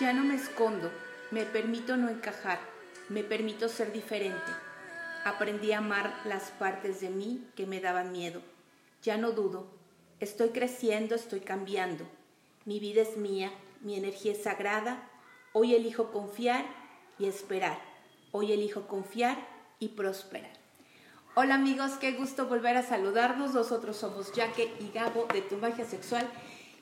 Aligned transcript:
Ya 0.00 0.12
no 0.12 0.22
me 0.22 0.36
escondo, 0.36 0.92
me 1.32 1.44
permito 1.44 1.96
no 1.96 2.08
encajar, 2.08 2.60
me 3.08 3.24
permito 3.24 3.68
ser 3.68 3.92
diferente. 3.92 4.52
Aprendí 5.24 5.72
a 5.72 5.78
amar 5.78 6.20
las 6.24 6.50
partes 6.52 7.00
de 7.00 7.10
mí 7.10 7.44
que 7.56 7.66
me 7.66 7.80
daban 7.80 8.12
miedo. 8.12 8.40
Ya 9.02 9.16
no 9.16 9.32
dudo, 9.32 9.66
estoy 10.20 10.50
creciendo, 10.50 11.16
estoy 11.16 11.40
cambiando. 11.40 12.04
Mi 12.64 12.78
vida 12.78 13.02
es 13.02 13.16
mía, 13.16 13.50
mi 13.80 13.96
energía 13.96 14.30
es 14.30 14.44
sagrada. 14.44 15.10
Hoy 15.52 15.74
elijo 15.74 16.12
confiar 16.12 16.64
y 17.18 17.26
esperar. 17.26 17.80
Hoy 18.30 18.52
elijo 18.52 18.86
confiar 18.86 19.36
y 19.80 19.88
prosperar. 19.88 20.52
Hola 21.34 21.56
amigos, 21.56 21.92
qué 22.00 22.12
gusto 22.12 22.46
volver 22.46 22.76
a 22.76 22.84
saludarnos. 22.84 23.52
Nosotros 23.52 23.96
somos 23.96 24.30
Jaque 24.30 24.72
y 24.78 24.92
Gabo 24.92 25.26
de 25.32 25.42
Tu 25.42 25.56
Magia 25.56 25.84
Sexual 25.84 26.30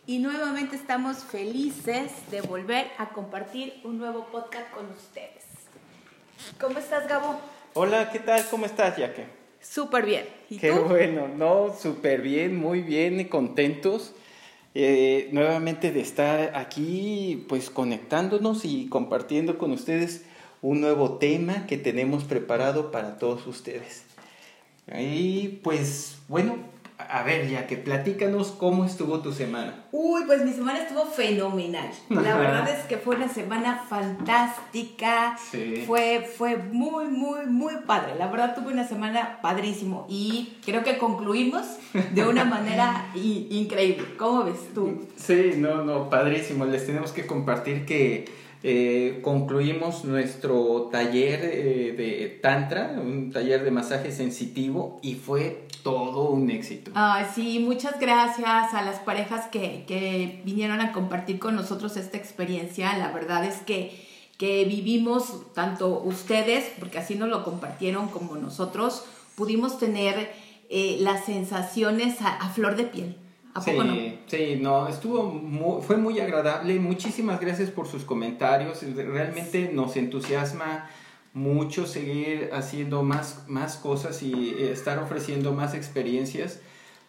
y 0.06 0.18
nuevamente 0.18 0.76
estamos 0.76 1.24
felices 1.24 2.12
de 2.30 2.40
volver 2.40 2.86
a 2.98 3.08
compartir 3.08 3.74
un 3.82 3.98
nuevo 3.98 4.26
podcast 4.26 4.70
con 4.70 4.86
ustedes. 4.86 5.44
¿Cómo 6.60 6.78
estás, 6.78 7.08
Gabo? 7.08 7.40
Hola, 7.74 8.10
¿qué 8.12 8.20
tal? 8.20 8.44
¿Cómo 8.48 8.66
estás, 8.66 8.96
Jaque? 8.96 9.26
Súper 9.60 10.06
bien. 10.06 10.24
¿Y 10.48 10.58
Qué 10.58 10.70
bueno, 10.70 11.26
no, 11.26 11.74
súper 11.76 12.22
bien, 12.22 12.56
muy 12.56 12.82
bien 12.82 13.18
y 13.18 13.24
contentos 13.24 14.12
eh, 14.74 15.28
nuevamente 15.32 15.90
de 15.90 16.00
estar 16.00 16.54
aquí, 16.54 17.44
pues 17.48 17.68
conectándonos 17.68 18.64
y 18.64 18.88
compartiendo 18.88 19.58
con 19.58 19.72
ustedes 19.72 20.24
un 20.62 20.80
nuevo 20.80 21.18
tema 21.18 21.66
que 21.66 21.78
tenemos 21.78 22.22
preparado 22.24 22.92
para 22.92 23.18
todos 23.18 23.46
ustedes. 23.46 24.04
Y 24.96 25.48
pues 25.64 26.18
bueno, 26.28 26.58
a 26.98 27.22
ver, 27.22 27.48
ya 27.48 27.66
que 27.66 27.76
platícanos 27.76 28.52
cómo 28.52 28.84
estuvo 28.84 29.20
tu 29.20 29.32
semana. 29.32 29.84
Uy, 29.92 30.22
pues 30.26 30.44
mi 30.44 30.52
semana 30.52 30.80
estuvo 30.80 31.04
fenomenal. 31.04 31.90
La 32.08 32.36
verdad 32.36 32.68
es 32.68 32.86
que 32.86 32.96
fue 32.96 33.16
una 33.16 33.28
semana 33.28 33.84
fantástica. 33.88 35.36
Sí. 35.38 35.84
Fue, 35.86 36.26
fue 36.36 36.56
muy, 36.56 37.06
muy, 37.06 37.46
muy 37.46 37.74
padre. 37.86 38.14
La 38.18 38.28
verdad 38.28 38.54
tuve 38.54 38.72
una 38.72 38.86
semana 38.86 39.40
padrísimo 39.42 40.06
y 40.08 40.56
creo 40.64 40.82
que 40.82 40.96
concluimos 40.96 41.66
de 42.12 42.24
una 42.26 42.44
manera 42.46 43.06
increíble. 43.14 44.16
¿Cómo 44.16 44.44
ves 44.44 44.74
tú? 44.74 45.06
Sí, 45.16 45.52
no, 45.56 45.84
no, 45.84 46.08
padrísimo. 46.08 46.64
Les 46.64 46.86
tenemos 46.86 47.12
que 47.12 47.26
compartir 47.26 47.84
que 47.84 48.45
eh, 48.68 49.20
concluimos 49.22 50.04
nuestro 50.04 50.88
taller 50.90 51.38
eh, 51.44 51.94
de 51.96 52.40
Tantra, 52.42 52.96
un 53.00 53.30
taller 53.30 53.62
de 53.62 53.70
masaje 53.70 54.10
sensitivo 54.10 54.98
y 55.02 55.14
fue 55.14 55.68
todo 55.84 56.30
un 56.30 56.50
éxito. 56.50 56.90
Ah, 56.96 57.30
sí, 57.32 57.60
muchas 57.60 58.00
gracias 58.00 58.74
a 58.74 58.82
las 58.82 58.98
parejas 58.98 59.46
que, 59.52 59.84
que 59.86 60.42
vinieron 60.44 60.80
a 60.80 60.90
compartir 60.90 61.38
con 61.38 61.54
nosotros 61.54 61.96
esta 61.96 62.16
experiencia. 62.16 62.98
La 62.98 63.12
verdad 63.12 63.44
es 63.44 63.58
que, 63.58 64.04
que 64.36 64.64
vivimos, 64.64 65.52
tanto 65.54 66.02
ustedes, 66.02 66.64
porque 66.80 66.98
así 66.98 67.14
nos 67.14 67.28
lo 67.28 67.44
compartieron, 67.44 68.08
como 68.08 68.34
nosotros, 68.34 69.04
pudimos 69.36 69.78
tener 69.78 70.32
eh, 70.70 70.96
las 70.98 71.24
sensaciones 71.24 72.16
a 72.20 72.48
flor 72.48 72.74
de 72.74 72.82
piel 72.82 73.16
sí, 73.60 73.72
no? 73.72 73.94
Sí, 74.26 74.58
no, 74.60 74.88
estuvo 74.88 75.80
fue 75.82 75.96
muy 75.96 76.20
agradable. 76.20 76.78
Muchísimas 76.78 77.40
gracias 77.40 77.70
por 77.70 77.86
sus 77.86 78.04
comentarios. 78.04 78.82
Realmente 78.94 79.70
nos 79.72 79.96
entusiasma 79.96 80.88
mucho 81.36 81.86
seguir 81.86 82.48
haciendo 82.54 83.02
más, 83.02 83.44
más 83.46 83.76
cosas 83.76 84.22
y 84.22 84.54
eh, 84.58 84.72
estar 84.72 84.98
ofreciendo 84.98 85.52
más 85.52 85.74
experiencias, 85.74 86.60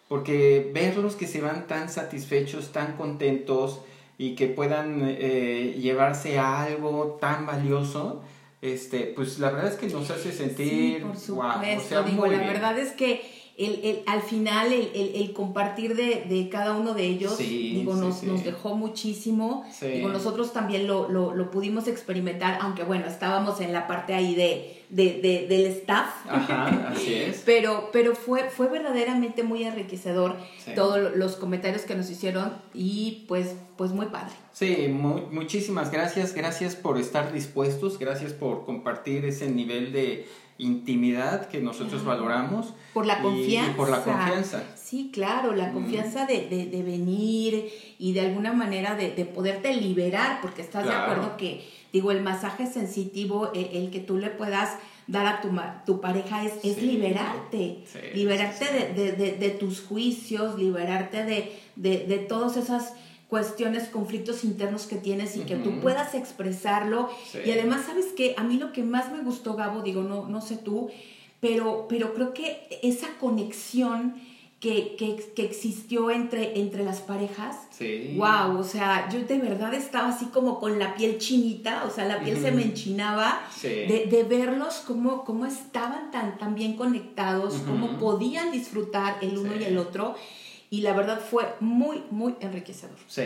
porque 0.10 0.70
verlos 0.74 1.16
que 1.16 1.28
se 1.28 1.40
van 1.40 1.66
tan 1.66 1.90
satisfechos, 1.90 2.74
tan 2.74 2.98
contentos 2.98 3.80
y 4.18 4.36
que 4.36 4.48
puedan 4.48 5.02
eh, 5.06 5.78
llevarse 5.80 6.40
a 6.40 6.64
algo 6.64 7.18
tan 7.22 7.46
valioso, 7.46 8.22
este, 8.62 9.14
pues 9.16 9.40
la 9.40 9.52
verdad 9.52 9.72
es 9.72 9.78
que 9.78 9.88
nos 9.88 10.10
hace 10.10 10.34
sentir, 10.34 10.98
sí, 10.98 11.00
por 11.02 11.16
supuesto, 11.16 12.04
digo, 12.04 12.28
la 12.28 12.40
verdad 12.40 12.78
es 12.78 12.92
que 12.92 13.37
el, 13.58 13.80
el, 13.84 14.00
al 14.06 14.22
final 14.22 14.72
el, 14.72 14.92
el 15.16 15.34
compartir 15.34 15.96
de, 15.96 16.26
de, 16.30 16.48
cada 16.48 16.78
uno 16.78 16.94
de 16.94 17.06
ellos, 17.06 17.40
digo, 17.40 17.96
nos, 17.96 18.22
nos 18.22 18.44
dejó 18.44 18.76
muchísimo. 18.76 19.66
Digo, 19.82 20.10
nosotros 20.10 20.54
también 20.54 20.86
lo, 20.86 21.10
lo, 21.10 21.34
lo, 21.34 21.50
pudimos 21.50 21.88
experimentar, 21.88 22.60
aunque 22.62 22.84
bueno, 22.84 23.08
estábamos 23.08 23.60
en 23.60 23.74
la 23.74 23.88
parte 23.88 24.14
ahí 24.14 24.36
de, 24.36 24.84
de, 24.90 25.48
del 25.50 25.66
staff. 25.66 26.08
Ajá, 26.30 26.90
así 26.90 27.14
es. 27.16 27.42
pero 27.46 27.90
pero 27.92 28.16
fue, 28.16 28.50
fue 28.52 28.68
verdaderamente 28.68 29.42
muy 29.42 29.64
enriquecedor 29.64 30.36
todos 30.76 31.16
los 31.16 31.36
comentarios 31.36 31.82
que 31.82 31.96
nos 31.96 32.12
hicieron 32.12 32.54
y 32.76 33.26
pues, 33.28 33.56
pues 33.76 33.92
muy 33.92 34.06
padre. 34.08 34.34
Sí, 34.54 34.88
muchísimas 34.88 35.92
gracias. 35.92 36.34
Gracias 36.34 36.76
por 36.76 37.00
estar 37.00 37.34
dispuestos, 37.34 37.98
gracias 37.98 38.34
por 38.34 38.66
compartir 38.66 39.26
ese 39.26 39.50
nivel 39.50 39.92
de 39.92 40.28
intimidad 40.58 41.48
que 41.48 41.60
nosotros 41.60 42.04
valoramos. 42.04 42.74
Por 42.94 43.06
la 43.06 43.22
confianza. 43.22 43.76
por 43.76 43.90
la 43.90 44.04
confianza. 44.04 44.64
Sí, 44.76 45.12
claro, 45.14 45.54
la 45.54 45.72
confianza 45.72 46.26
de, 46.26 46.48
de, 46.48 46.66
de, 46.66 46.84
venir 46.84 47.70
y 48.00 48.14
de 48.14 48.22
alguna 48.22 48.54
manera 48.54 48.96
de, 48.96 49.12
de 49.12 49.26
poderte 49.26 49.76
liberar, 49.76 50.40
porque 50.42 50.62
estás 50.62 50.86
de 50.86 50.94
acuerdo 50.94 51.38
que, 51.38 51.68
digo, 51.94 52.12
el 52.12 52.22
masaje 52.22 52.66
sensitivo, 52.66 53.52
el, 53.54 53.66
el, 53.74 53.92
que 53.92 54.00
tú 54.00 54.18
le 54.18 54.30
puedas 54.30 54.78
dar 55.08 55.26
a 55.26 55.42
tu, 55.42 55.50
tu 55.86 56.02
pareja 56.02 56.44
es, 56.44 56.54
es 56.64 56.82
liberarte, 56.82 57.84
liberarte 58.14 58.94
de, 58.94 59.14
de, 59.14 59.50
tus 59.52 59.82
juicios, 59.82 60.60
liberarte 60.60 61.24
de, 61.24 61.60
de, 61.76 62.18
todas 62.18 62.58
esas 62.58 62.94
cuestiones, 63.28 63.90
conflictos 63.90 64.44
internos 64.44 64.88
que 64.88 64.96
tienes 64.96 65.36
y 65.36 65.42
que 65.42 65.56
tú 65.56 65.80
puedas 65.80 66.16
expresarlo. 66.16 67.10
Y 67.46 67.52
además, 67.52 67.86
¿sabes 67.86 68.08
qué? 68.16 68.36
A 68.38 68.44
mí 68.44 68.58
lo 68.58 68.72
que 68.72 68.84
más 68.84 69.12
me 69.12 69.22
gustó, 69.22 69.56
Gabo, 69.56 69.82
digo, 69.82 70.04
no, 70.04 70.28
no 70.28 70.42
sé 70.42 70.58
tú, 70.58 70.90
pero, 71.42 71.88
pero 71.90 72.14
creo 72.14 72.34
que 72.34 72.68
esa 72.82 73.08
conexión 73.20 74.16
que, 74.60 74.96
que, 74.98 75.44
existió 75.44 76.10
entre, 76.10 76.60
entre 76.60 76.84
las 76.84 77.02
parejas, 77.02 77.68
sí. 77.70 78.16
wow, 78.18 78.58
o 78.58 78.64
sea, 78.64 79.08
yo 79.10 79.22
de 79.22 79.38
verdad 79.38 79.72
estaba 79.76 80.10
así 80.10 80.26
como 80.26 80.60
con 80.60 80.80
la 80.80 80.96
piel 80.96 81.20
chinita, 81.20 81.84
o 81.86 81.92
sea, 81.92 82.06
la 82.06 82.22
piel 82.22 82.42
se 82.42 82.52
me 82.52 82.64
enchinaba 82.64 83.40
de, 83.62 84.08
de, 84.10 84.24
verlos 84.24 84.82
cómo, 84.88 85.24
cómo 85.26 85.46
estaban 85.46 86.10
tan, 86.10 86.40
tan 86.40 86.56
bien 86.56 86.76
conectados, 86.76 87.62
cómo 87.68 88.00
podían 88.00 88.52
disfrutar 88.52 89.18
el 89.22 89.38
uno 89.38 89.56
y 89.56 89.64
el 89.64 89.78
otro 89.78 90.16
y 90.70 90.82
la 90.82 90.94
verdad 90.94 91.20
fue 91.20 91.46
muy, 91.60 92.04
muy 92.12 92.36
enriquecedor. 92.40 92.98
Sí, 93.08 93.24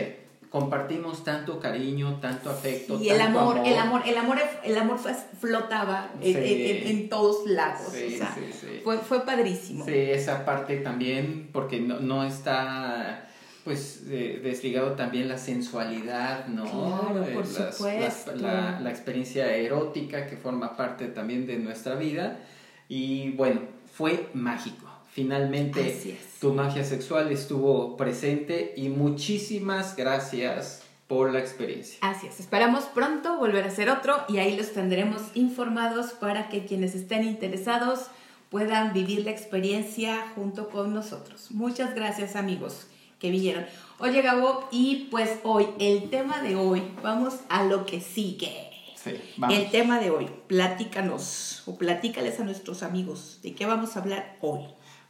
compartimos 0.52 1.24
tanto 1.24 1.58
cariño, 1.58 2.18
tanto 2.20 2.50
afecto. 2.50 3.00
Y 3.00 3.08
el 3.08 3.20
amor, 3.20 3.58
el 3.64 3.76
amor, 3.78 4.02
el 4.06 4.16
amor, 4.18 4.38
el 4.62 4.76
amor 4.76 4.98
flotaba 5.40 6.10
en, 6.20 7.08
todos 7.08 7.46
lados. 7.46 7.88
Sí, 7.92 8.18
sí, 8.18 8.80
fue, 8.84 8.98
fue 8.98 9.24
padrísimo. 9.24 9.84
Sí, 9.84 9.94
esa 9.94 10.44
parte 10.44 10.76
también, 10.76 11.48
porque 11.52 11.80
no, 11.80 12.00
no 12.00 12.24
está 12.24 13.28
pues 13.64 14.08
desligado 14.08 14.92
también 14.92 15.28
la 15.28 15.38
sensualidad, 15.38 16.48
¿no? 16.48 16.64
Claro, 16.64 17.24
por 17.32 17.46
supuesto. 17.46 18.34
la, 18.34 18.80
la, 18.80 18.90
experiencia 18.90 19.54
erótica 19.54 20.26
que 20.26 20.36
forma 20.36 20.76
parte 20.76 21.06
también 21.06 21.46
de 21.46 21.58
nuestra 21.58 21.94
vida. 21.94 22.40
Y 22.88 23.30
bueno, 23.30 23.60
fue 23.94 24.28
mágico. 24.34 24.91
Finalmente, 25.12 26.18
tu 26.40 26.54
magia 26.54 26.84
sexual 26.84 27.30
estuvo 27.30 27.98
presente 27.98 28.72
y 28.78 28.88
muchísimas 28.88 29.94
gracias 29.94 30.82
por 31.06 31.30
la 31.30 31.38
experiencia. 31.38 31.98
Así 32.00 32.26
es, 32.26 32.40
esperamos 32.40 32.84
pronto 32.84 33.36
volver 33.36 33.64
a 33.64 33.68
hacer 33.68 33.90
otro 33.90 34.16
y 34.30 34.38
ahí 34.38 34.56
los 34.56 34.72
tendremos 34.72 35.20
informados 35.34 36.12
para 36.12 36.48
que 36.48 36.64
quienes 36.64 36.94
estén 36.94 37.24
interesados 37.24 38.06
puedan 38.48 38.94
vivir 38.94 39.26
la 39.26 39.30
experiencia 39.32 40.32
junto 40.34 40.70
con 40.70 40.94
nosotros. 40.94 41.50
Muchas 41.50 41.94
gracias 41.94 42.34
amigos 42.34 42.86
que 43.18 43.30
vinieron. 43.30 43.66
Oye 43.98 44.22
Gabo, 44.22 44.66
y 44.70 45.08
pues 45.10 45.40
hoy, 45.42 45.68
el 45.78 46.08
tema 46.08 46.40
de 46.40 46.56
hoy, 46.56 46.82
vamos 47.02 47.34
a 47.50 47.64
lo 47.64 47.84
que 47.84 48.00
sigue. 48.00 48.70
Sí, 48.96 49.10
el 49.50 49.70
tema 49.70 50.00
de 50.00 50.10
hoy, 50.10 50.30
platícanos 50.46 51.64
o 51.66 51.76
platícales 51.76 52.40
a 52.40 52.44
nuestros 52.44 52.82
amigos 52.82 53.40
de 53.42 53.54
qué 53.54 53.66
vamos 53.66 53.96
a 53.96 54.00
hablar 54.00 54.38
hoy. 54.40 54.62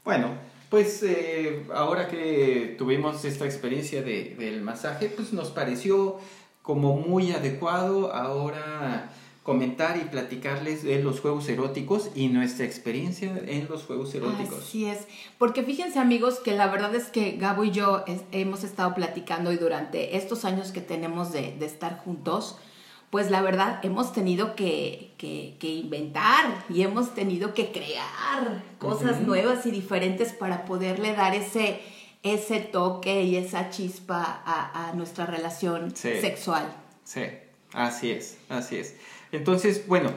Bueno, 0.05 0.31
pues 0.71 1.03
eh, 1.03 1.65
ahora 1.75 2.09
que 2.09 2.75
tuvimos 2.79 3.25
esta 3.25 3.45
experiencia 3.45 4.03
de, 4.03 4.35
del 4.39 4.63
masaje, 4.63 5.09
pues 5.09 5.33
nos 5.33 5.51
pareció 5.51 6.19
como 6.63 6.97
muy 6.97 7.33
adecuado 7.33 8.13
ahora 8.15 9.13
comentar 9.43 9.97
y 9.97 10.05
platicarles 10.05 10.85
de 10.85 11.03
los 11.03 11.21
juegos 11.21 11.49
eróticos 11.49 12.11
y 12.15 12.29
nuestra 12.29 12.65
experiencia 12.65 13.43
en 13.47 13.67
los 13.69 13.85
juegos 13.85 14.15
eróticos. 14.15 14.59
Así 14.61 14.87
es, 14.87 15.07
porque 15.37 15.65
fíjense 15.65 15.99
amigos 15.99 16.39
que 16.39 16.53
la 16.53 16.69
verdad 16.69 16.95
es 16.95 17.07
que 17.07 17.33
Gabo 17.33 17.65
y 17.65 17.73
yo 17.73 18.05
hemos 18.31 18.63
estado 18.63 18.95
platicando 18.95 19.53
y 19.53 19.57
durante 19.57 20.17
estos 20.17 20.45
años 20.45 20.71
que 20.71 20.81
tenemos 20.81 21.33
de, 21.33 21.57
de 21.59 21.67
estar 21.67 21.99
juntos, 21.99 22.57
pues 23.13 23.31
la 23.31 23.43
verdad 23.43 23.79
hemos 23.83 24.15
tenido 24.15 24.57
que, 24.57 25.13
inventar 25.61 26.65
y 26.71 26.81
hemos 26.81 27.15
tenido 27.15 27.53
que 27.53 27.71
crear 27.71 28.65
cosas 28.79 29.21
nuevas 29.21 29.67
y 29.67 29.71
diferentes 29.71 30.33
para 30.33 30.65
poderle 30.65 31.15
dar 31.15 31.35
ese, 31.35 31.83
ese 32.23 32.61
toque 32.61 33.23
y 33.25 33.37
esa 33.37 33.69
chispa 33.69 34.43
a, 34.47 34.95
nuestra 34.95 35.27
relación 35.27 35.95
sexual. 35.95 36.75
Sí. 37.05 37.21
Así 37.75 38.11
es, 38.11 38.39
así 38.49 38.77
es. 38.77 38.97
Entonces, 39.31 39.87
bueno, 39.87 40.11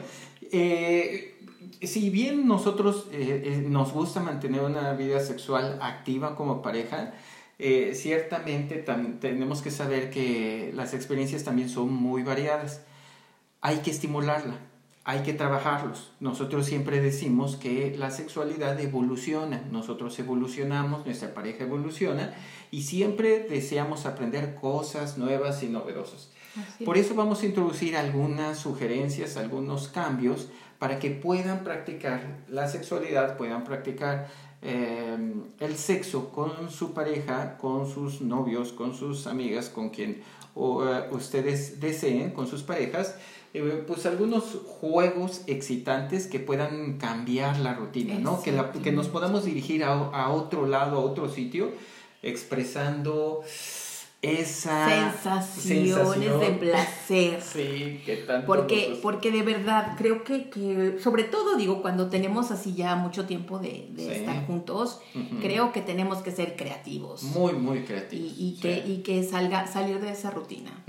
eh, 0.50 1.36
si 1.82 2.08
bien 2.08 2.48
nosotros 2.48 3.08
eh, 3.12 3.42
eh, 3.44 3.64
nos 3.68 3.92
gusta 3.92 4.20
mantener 4.20 4.62
una 4.62 4.94
vida 4.94 5.20
sexual 5.20 5.78
activa 5.82 6.34
como 6.34 6.62
pareja, 6.62 7.12
ciertamente 7.58 8.84
tenemos 9.20 9.62
que 9.62 9.70
saber 9.70 10.10
que 10.10 10.72
las 10.74 10.94
experiencias 10.94 11.44
también 11.44 11.68
son 11.68 11.92
muy 11.92 12.22
variadas. 12.22 12.82
Hay 13.60 13.78
que 13.78 13.90
estimularla, 13.90 14.58
hay 15.04 15.20
que 15.20 15.32
trabajarlos. 15.32 16.12
Nosotros 16.20 16.66
siempre 16.66 17.00
decimos 17.00 17.56
que 17.56 17.94
la 17.96 18.10
sexualidad 18.10 18.78
evoluciona, 18.80 19.62
nosotros 19.70 20.18
evolucionamos, 20.18 21.06
nuestra 21.06 21.32
pareja 21.32 21.64
evoluciona 21.64 22.34
y 22.70 22.82
siempre 22.82 23.46
deseamos 23.48 24.04
aprender 24.04 24.56
cosas 24.56 25.16
nuevas 25.16 25.62
y 25.62 25.68
novedosas. 25.68 26.30
Por 26.84 26.96
eso 26.98 27.14
vamos 27.14 27.42
a 27.42 27.46
introducir 27.46 27.96
algunas 27.96 28.58
sugerencias, 28.58 29.36
algunos 29.36 29.88
cambios 29.88 30.48
para 30.78 30.98
que 30.98 31.10
puedan 31.10 31.64
practicar 31.64 32.44
la 32.48 32.68
sexualidad, 32.68 33.36
puedan 33.36 33.64
practicar 33.64 34.28
eh, 34.68 35.16
el 35.60 35.76
sexo 35.76 36.30
con 36.30 36.70
su 36.70 36.92
pareja, 36.92 37.56
con 37.56 37.88
sus 37.88 38.20
novios, 38.20 38.72
con 38.72 38.96
sus 38.96 39.28
amigas, 39.28 39.68
con 39.68 39.90
quien 39.90 40.22
eh, 40.56 41.08
ustedes 41.12 41.78
deseen, 41.78 42.32
con 42.32 42.48
sus 42.48 42.64
parejas, 42.64 43.14
eh, 43.54 43.84
pues 43.86 44.06
algunos 44.06 44.58
juegos 44.66 45.42
excitantes 45.46 46.26
que 46.26 46.40
puedan 46.40 46.98
cambiar 46.98 47.60
la 47.60 47.74
rutina, 47.74 48.18
¿no? 48.18 48.42
Que, 48.42 48.52
que 48.82 48.90
nos 48.90 49.06
podamos 49.06 49.44
dirigir 49.44 49.84
a, 49.84 49.92
a 49.92 50.30
otro 50.30 50.66
lado, 50.66 50.96
a 50.98 51.00
otro 51.00 51.28
sitio, 51.28 51.70
expresando 52.24 53.42
esa 54.26 55.12
sensaciones 55.12 56.40
de 56.40 56.50
placer. 56.58 57.40
Sí, 57.56 58.00
que 58.04 58.24
tanto 58.26 58.46
porque, 58.46 58.98
porque 59.02 59.30
de 59.30 59.42
verdad, 59.42 59.94
creo 59.96 60.24
que, 60.24 60.50
que, 60.50 60.98
sobre 61.00 61.24
todo 61.24 61.56
digo, 61.56 61.80
cuando 61.80 62.08
tenemos 62.08 62.50
así 62.50 62.74
ya 62.74 62.96
mucho 62.96 63.26
tiempo 63.26 63.58
de, 63.58 63.88
estar 63.96 64.46
juntos, 64.46 65.00
creo 65.40 65.72
que 65.72 65.80
tenemos 65.80 66.18
que 66.18 66.30
ser 66.30 66.56
creativos. 66.56 67.22
Muy, 67.22 67.52
muy 67.54 67.80
creativos. 67.80 68.32
Y, 68.36 68.58
que, 68.60 68.82
y 68.86 68.98
que 68.98 69.22
salga, 69.22 69.66
salir 69.66 70.00
de 70.00 70.10
esa 70.10 70.30
rutina. 70.30 70.84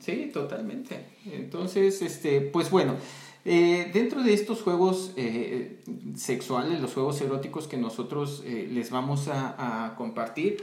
Sí, 0.00 0.30
totalmente. 0.32 1.06
Entonces, 1.26 2.02
este, 2.02 2.40
pues 2.40 2.70
bueno. 2.70 2.96
Eh, 3.44 3.90
dentro 3.94 4.22
de 4.22 4.34
estos 4.34 4.60
juegos 4.60 5.12
eh, 5.16 5.78
sexuales, 6.16 6.82
los 6.82 6.92
juegos 6.92 7.18
eróticos 7.22 7.66
que 7.66 7.78
nosotros 7.78 8.42
eh, 8.44 8.68
les 8.70 8.90
vamos 8.90 9.28
a, 9.28 9.86
a 9.86 9.94
compartir, 9.94 10.62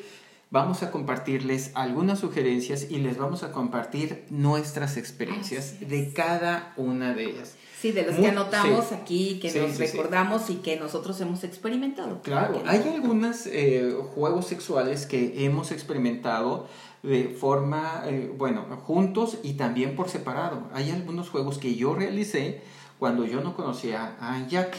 vamos 0.55 0.83
a 0.83 0.89
compartirles 0.89 1.71
algunas 1.73 2.19
sugerencias 2.19 2.89
y 2.89 2.99
les 2.99 3.17
vamos 3.17 3.43
a 3.43 3.51
compartir 3.51 4.23
nuestras 4.29 4.95
experiencias 4.95 5.81
de 5.81 6.13
cada 6.13 6.73
una 6.77 7.13
de 7.13 7.25
ellas. 7.25 7.57
Sí, 7.77 7.91
de 7.91 8.03
las 8.03 8.15
que 8.15 8.27
anotamos 8.27 8.93
aquí, 8.93 9.37
que 9.41 9.51
nos 9.51 9.77
recordamos 9.77 10.49
y 10.49 10.55
que 10.55 10.77
nosotros 10.77 11.19
hemos 11.19 11.43
experimentado. 11.43 12.21
Claro, 12.21 12.63
hay 12.65 12.89
algunos 12.95 13.47
eh, 13.47 13.93
juegos 14.15 14.47
sexuales 14.47 15.05
que 15.05 15.43
hemos 15.43 15.73
experimentado 15.73 16.69
de 17.03 17.35
forma, 17.37 18.03
eh, 18.05 18.33
bueno, 18.37 18.63
juntos 18.85 19.39
y 19.43 19.55
también 19.55 19.97
por 19.97 20.07
separado. 20.07 20.69
Hay 20.73 20.89
algunos 20.89 21.29
juegos 21.29 21.57
que 21.57 21.75
yo 21.75 21.95
realicé 21.95 22.61
cuando 22.97 23.25
yo 23.25 23.41
no 23.41 23.57
conocía 23.57 24.15
a 24.21 24.47
Jack 24.47 24.77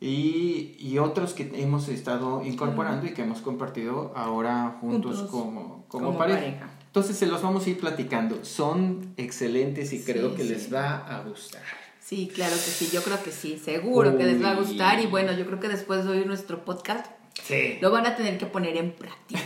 y, 0.00 0.76
y, 0.78 0.98
otros 0.98 1.32
que 1.32 1.50
hemos 1.54 1.88
estado 1.88 2.44
incorporando 2.44 3.06
y 3.06 3.14
que 3.14 3.22
hemos 3.22 3.40
compartido 3.40 4.12
ahora 4.14 4.76
juntos, 4.80 5.30
como, 5.30 5.86
como, 5.88 6.18
pareja. 6.18 6.68
Entonces 6.86 7.16
se 7.16 7.26
los 7.26 7.42
vamos 7.42 7.66
a 7.66 7.70
ir 7.70 7.78
platicando. 7.78 8.44
Son 8.44 9.14
excelentes 9.16 9.92
y 9.92 10.02
creo 10.02 10.34
que 10.34 10.44
les 10.44 10.72
va 10.72 10.96
a 10.98 11.22
gustar. 11.22 11.62
Sí, 12.00 12.30
claro 12.32 12.52
que 12.52 12.58
sí, 12.58 12.90
yo 12.92 13.02
creo 13.02 13.22
que 13.22 13.30
sí, 13.30 13.58
seguro 13.58 14.18
que 14.18 14.24
les 14.24 14.42
va 14.42 14.50
a 14.50 14.54
gustar 14.56 15.00
y 15.00 15.06
bueno, 15.06 15.32
yo 15.32 15.46
creo 15.46 15.58
que 15.58 15.68
después 15.68 16.04
de 16.04 16.10
oír 16.10 16.26
nuestro 16.26 16.64
podcast 16.64 17.06
Sí. 17.42 17.78
Lo 17.80 17.90
van 17.90 18.06
a 18.06 18.16
tener 18.16 18.38
que 18.38 18.46
poner 18.46 18.76
en 18.76 18.92
práctica, 18.92 19.42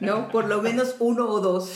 ¿no? 0.00 0.28
Por 0.28 0.46
lo 0.46 0.60
menos 0.60 0.96
uno 0.98 1.26
o 1.28 1.40
dos. 1.40 1.72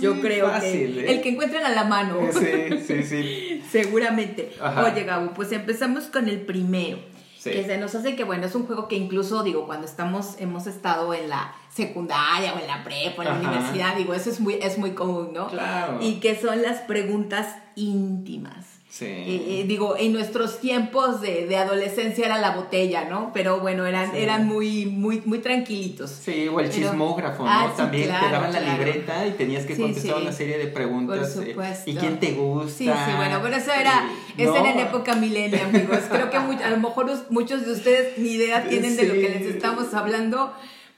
Yo 0.00 0.20
creo 0.20 0.52
que 0.60 0.84
¿eh? 0.84 1.04
el 1.14 1.22
que 1.22 1.30
encuentren 1.30 1.64
a 1.64 1.70
la 1.70 1.84
mano. 1.84 2.18
Sí, 2.32 2.80
sí, 2.86 3.02
sí. 3.02 3.62
Seguramente. 3.70 4.52
Oye, 4.60 5.04
Gabo, 5.04 5.32
pues 5.34 5.52
empezamos 5.52 6.04
con 6.04 6.28
el 6.28 6.40
primero. 6.40 6.98
Que 7.44 7.64
se 7.64 7.78
nos 7.78 7.94
hace 7.94 8.14
que, 8.14 8.24
bueno, 8.24 8.46
es 8.46 8.54
un 8.54 8.66
juego 8.66 8.88
que 8.88 8.96
incluso, 8.96 9.42
digo, 9.42 9.66
cuando 9.66 9.86
estamos, 9.86 10.36
hemos 10.38 10.66
estado 10.66 11.12
en 11.14 11.28
la 11.28 11.54
secundaria 11.70 12.54
o 12.54 12.58
en 12.58 12.66
la 12.66 12.84
prepa, 12.84 13.22
en 13.22 13.28
la 13.28 13.34
universidad, 13.34 13.96
digo, 13.96 14.14
eso 14.14 14.30
es 14.30 14.40
muy, 14.40 14.54
es 14.54 14.78
muy 14.78 14.92
común, 14.92 15.30
¿no? 15.32 15.48
Claro. 15.48 15.98
Y 16.00 16.20
que 16.20 16.40
son 16.40 16.62
las 16.62 16.80
preguntas 16.80 17.56
íntimas. 17.74 18.71
Sí. 18.92 19.06
Eh, 19.06 19.44
eh, 19.46 19.64
digo, 19.66 19.96
en 19.96 20.12
nuestros 20.12 20.60
tiempos 20.60 21.22
de, 21.22 21.46
de, 21.46 21.56
adolescencia 21.56 22.26
era 22.26 22.36
la 22.36 22.50
botella, 22.50 23.06
¿no? 23.08 23.30
Pero 23.32 23.58
bueno, 23.58 23.86
eran, 23.86 24.14
eran 24.14 24.46
muy, 24.46 24.84
muy, 24.84 25.22
muy 25.24 25.38
tranquilitos. 25.38 26.10
Sí, 26.10 26.46
o 26.46 26.60
el 26.60 26.70
chismógrafo, 26.70 27.42
¿no? 27.42 27.50
Ah, 27.50 27.72
También 27.74 28.08
te 28.08 28.30
daban 28.30 28.52
la 28.52 28.60
libreta 28.60 29.26
y 29.26 29.30
tenías 29.30 29.64
que 29.64 29.78
contestar 29.78 30.20
una 30.20 30.30
serie 30.30 30.58
de 30.58 30.66
preguntas. 30.66 31.32
Por 31.32 31.42
eh, 31.42 31.52
supuesto. 31.52 31.90
¿Y 31.90 31.94
quién 31.94 32.20
te 32.20 32.32
gusta? 32.32 32.70
Sí, 32.70 32.84
sí, 32.84 33.16
bueno, 33.16 33.40
pero 33.42 33.56
eso 33.56 33.72
era, 33.72 34.10
eso 34.36 34.56
era 34.56 34.72
en 34.72 34.80
época 34.80 35.14
milenia, 35.14 35.64
amigos. 35.64 36.00
Creo 36.10 36.28
que 36.28 36.36
a 36.36 36.70
lo 36.70 36.76
mejor 36.76 37.10
muchos 37.30 37.64
de 37.64 37.72
ustedes 37.72 38.18
ni 38.18 38.32
idea 38.32 38.68
tienen 38.68 38.94
de 38.98 39.04
lo 39.04 39.14
que 39.14 39.30
les 39.30 39.54
estamos 39.54 39.94
hablando. 39.94 40.52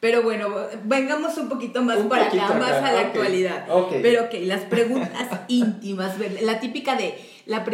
Pero 0.04 0.22
bueno, 0.22 0.48
vengamos 0.84 1.38
un 1.38 1.48
poquito 1.48 1.80
más 1.80 1.96
para 2.00 2.26
acá, 2.26 2.52
más 2.58 2.72
a 2.72 2.92
la 2.92 3.00
actualidad. 3.00 3.66
Pero 4.02 4.24
ok, 4.24 4.34
las 4.42 4.60
preguntas 4.60 5.30
íntimas, 5.48 6.16
la 6.42 6.60
típica 6.60 6.94
de 6.94 7.18
la, 7.46 7.64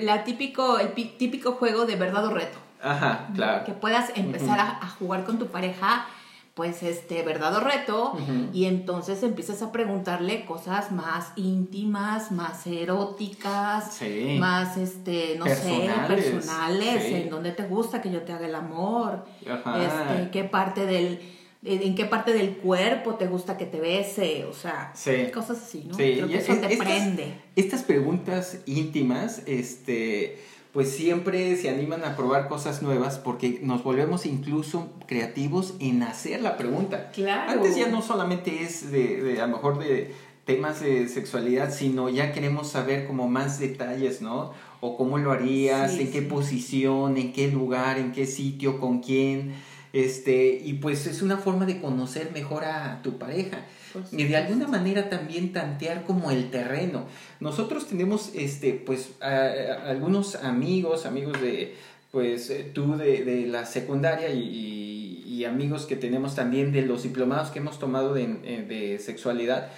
la, 0.00 0.24
típico, 0.24 0.80
el 0.80 0.92
típico 0.94 1.52
juego 1.52 1.86
de 1.86 1.94
verdad 1.94 2.26
o 2.26 2.30
reto. 2.30 2.58
Ajá, 2.82 3.28
claro. 3.36 3.64
Que 3.64 3.70
puedas 3.70 4.10
empezar 4.16 4.58
a, 4.58 4.88
jugar 4.98 5.22
con 5.22 5.38
tu 5.38 5.46
pareja, 5.46 6.06
pues, 6.54 6.82
este, 6.82 7.22
verdad 7.22 7.54
o 7.54 7.60
reto, 7.60 8.18
y 8.52 8.64
entonces 8.64 9.22
empiezas 9.22 9.62
a 9.62 9.70
preguntarle 9.70 10.44
cosas 10.44 10.90
más 10.90 11.34
íntimas, 11.36 12.32
más 12.32 12.66
eróticas, 12.66 14.00
más, 14.40 14.76
este, 14.76 15.36
no 15.38 15.44
sé, 15.44 15.88
personales, 16.08 17.04
en 17.04 17.30
dónde 17.30 17.52
te 17.52 17.62
gusta 17.62 18.02
que 18.02 18.10
yo 18.10 18.22
te 18.22 18.32
haga 18.32 18.46
el 18.46 18.56
amor, 18.56 19.24
este, 19.40 20.30
qué 20.32 20.42
parte 20.42 20.84
del 20.84 21.35
en 21.66 21.94
qué 21.94 22.04
parte 22.04 22.32
del 22.32 22.56
cuerpo 22.56 23.16
te 23.16 23.26
gusta 23.26 23.56
que 23.56 23.66
te 23.66 23.80
bese, 23.80 24.44
o 24.44 24.52
sea, 24.52 24.92
cosas 25.34 25.62
así, 25.62 25.84
¿no? 25.88 25.96
Sí. 25.96 26.14
Creo 26.14 26.28
que 26.28 26.38
eso 26.38 26.54
te 26.54 26.72
estas, 26.72 26.86
prende. 26.86 27.34
Estas 27.56 27.82
preguntas 27.82 28.58
íntimas, 28.66 29.42
este, 29.46 30.38
pues 30.72 30.90
siempre 30.90 31.56
se 31.56 31.68
animan 31.68 32.04
a 32.04 32.16
probar 32.16 32.48
cosas 32.48 32.82
nuevas 32.82 33.18
porque 33.18 33.58
nos 33.62 33.82
volvemos 33.82 34.26
incluso 34.26 34.92
creativos 35.06 35.74
en 35.80 36.04
hacer 36.04 36.40
la 36.40 36.56
pregunta. 36.56 37.10
Claro. 37.10 37.50
Antes 37.50 37.76
ya 37.76 37.88
no 37.88 38.00
solamente 38.00 38.62
es 38.62 38.92
de, 38.92 39.22
de 39.22 39.40
a 39.40 39.46
lo 39.46 39.56
mejor 39.56 39.78
de 39.80 40.14
temas 40.44 40.80
de 40.80 41.08
sexualidad, 41.08 41.72
sino 41.72 42.08
ya 42.08 42.32
queremos 42.32 42.68
saber 42.68 43.08
como 43.08 43.28
más 43.28 43.58
detalles, 43.58 44.22
¿no? 44.22 44.52
O 44.80 44.96
cómo 44.96 45.18
lo 45.18 45.32
harías, 45.32 45.98
en 45.98 46.12
qué 46.12 46.22
posición, 46.22 47.16
en 47.16 47.32
qué 47.32 47.48
lugar, 47.48 47.98
en 47.98 48.12
qué 48.12 48.24
sitio, 48.26 48.78
con 48.78 49.00
quién 49.00 49.54
este, 49.96 50.60
y 50.62 50.74
pues 50.74 51.06
es 51.06 51.22
una 51.22 51.38
forma 51.38 51.64
de 51.64 51.80
conocer 51.80 52.30
mejor 52.34 52.64
a 52.66 53.00
tu 53.02 53.16
pareja. 53.16 53.64
y 54.12 54.24
de 54.24 54.36
alguna 54.36 54.68
manera 54.68 55.08
también 55.08 55.54
tantear 55.54 56.04
como 56.04 56.30
el 56.30 56.50
terreno. 56.50 57.06
Nosotros 57.40 57.86
tenemos, 57.86 58.30
este, 58.34 58.74
pues, 58.74 59.12
algunos 59.22 60.34
amigos, 60.34 61.06
amigos 61.06 61.40
de, 61.40 61.76
pues, 62.10 62.50
eh, 62.50 62.70
tú 62.74 62.98
de, 62.98 63.46
la 63.46 63.64
secundaria 63.64 64.28
y, 64.34 65.24
y, 65.26 65.44
amigos 65.46 65.86
que 65.86 65.96
tenemos 65.96 66.34
también 66.34 66.72
de 66.72 66.82
los 66.82 67.02
diplomados 67.02 67.50
que 67.50 67.60
hemos 67.60 67.78
tomado 67.78 68.12
de, 68.12 68.24
eh, 68.44 68.66
de 68.68 68.98
sexualidad, 68.98 69.70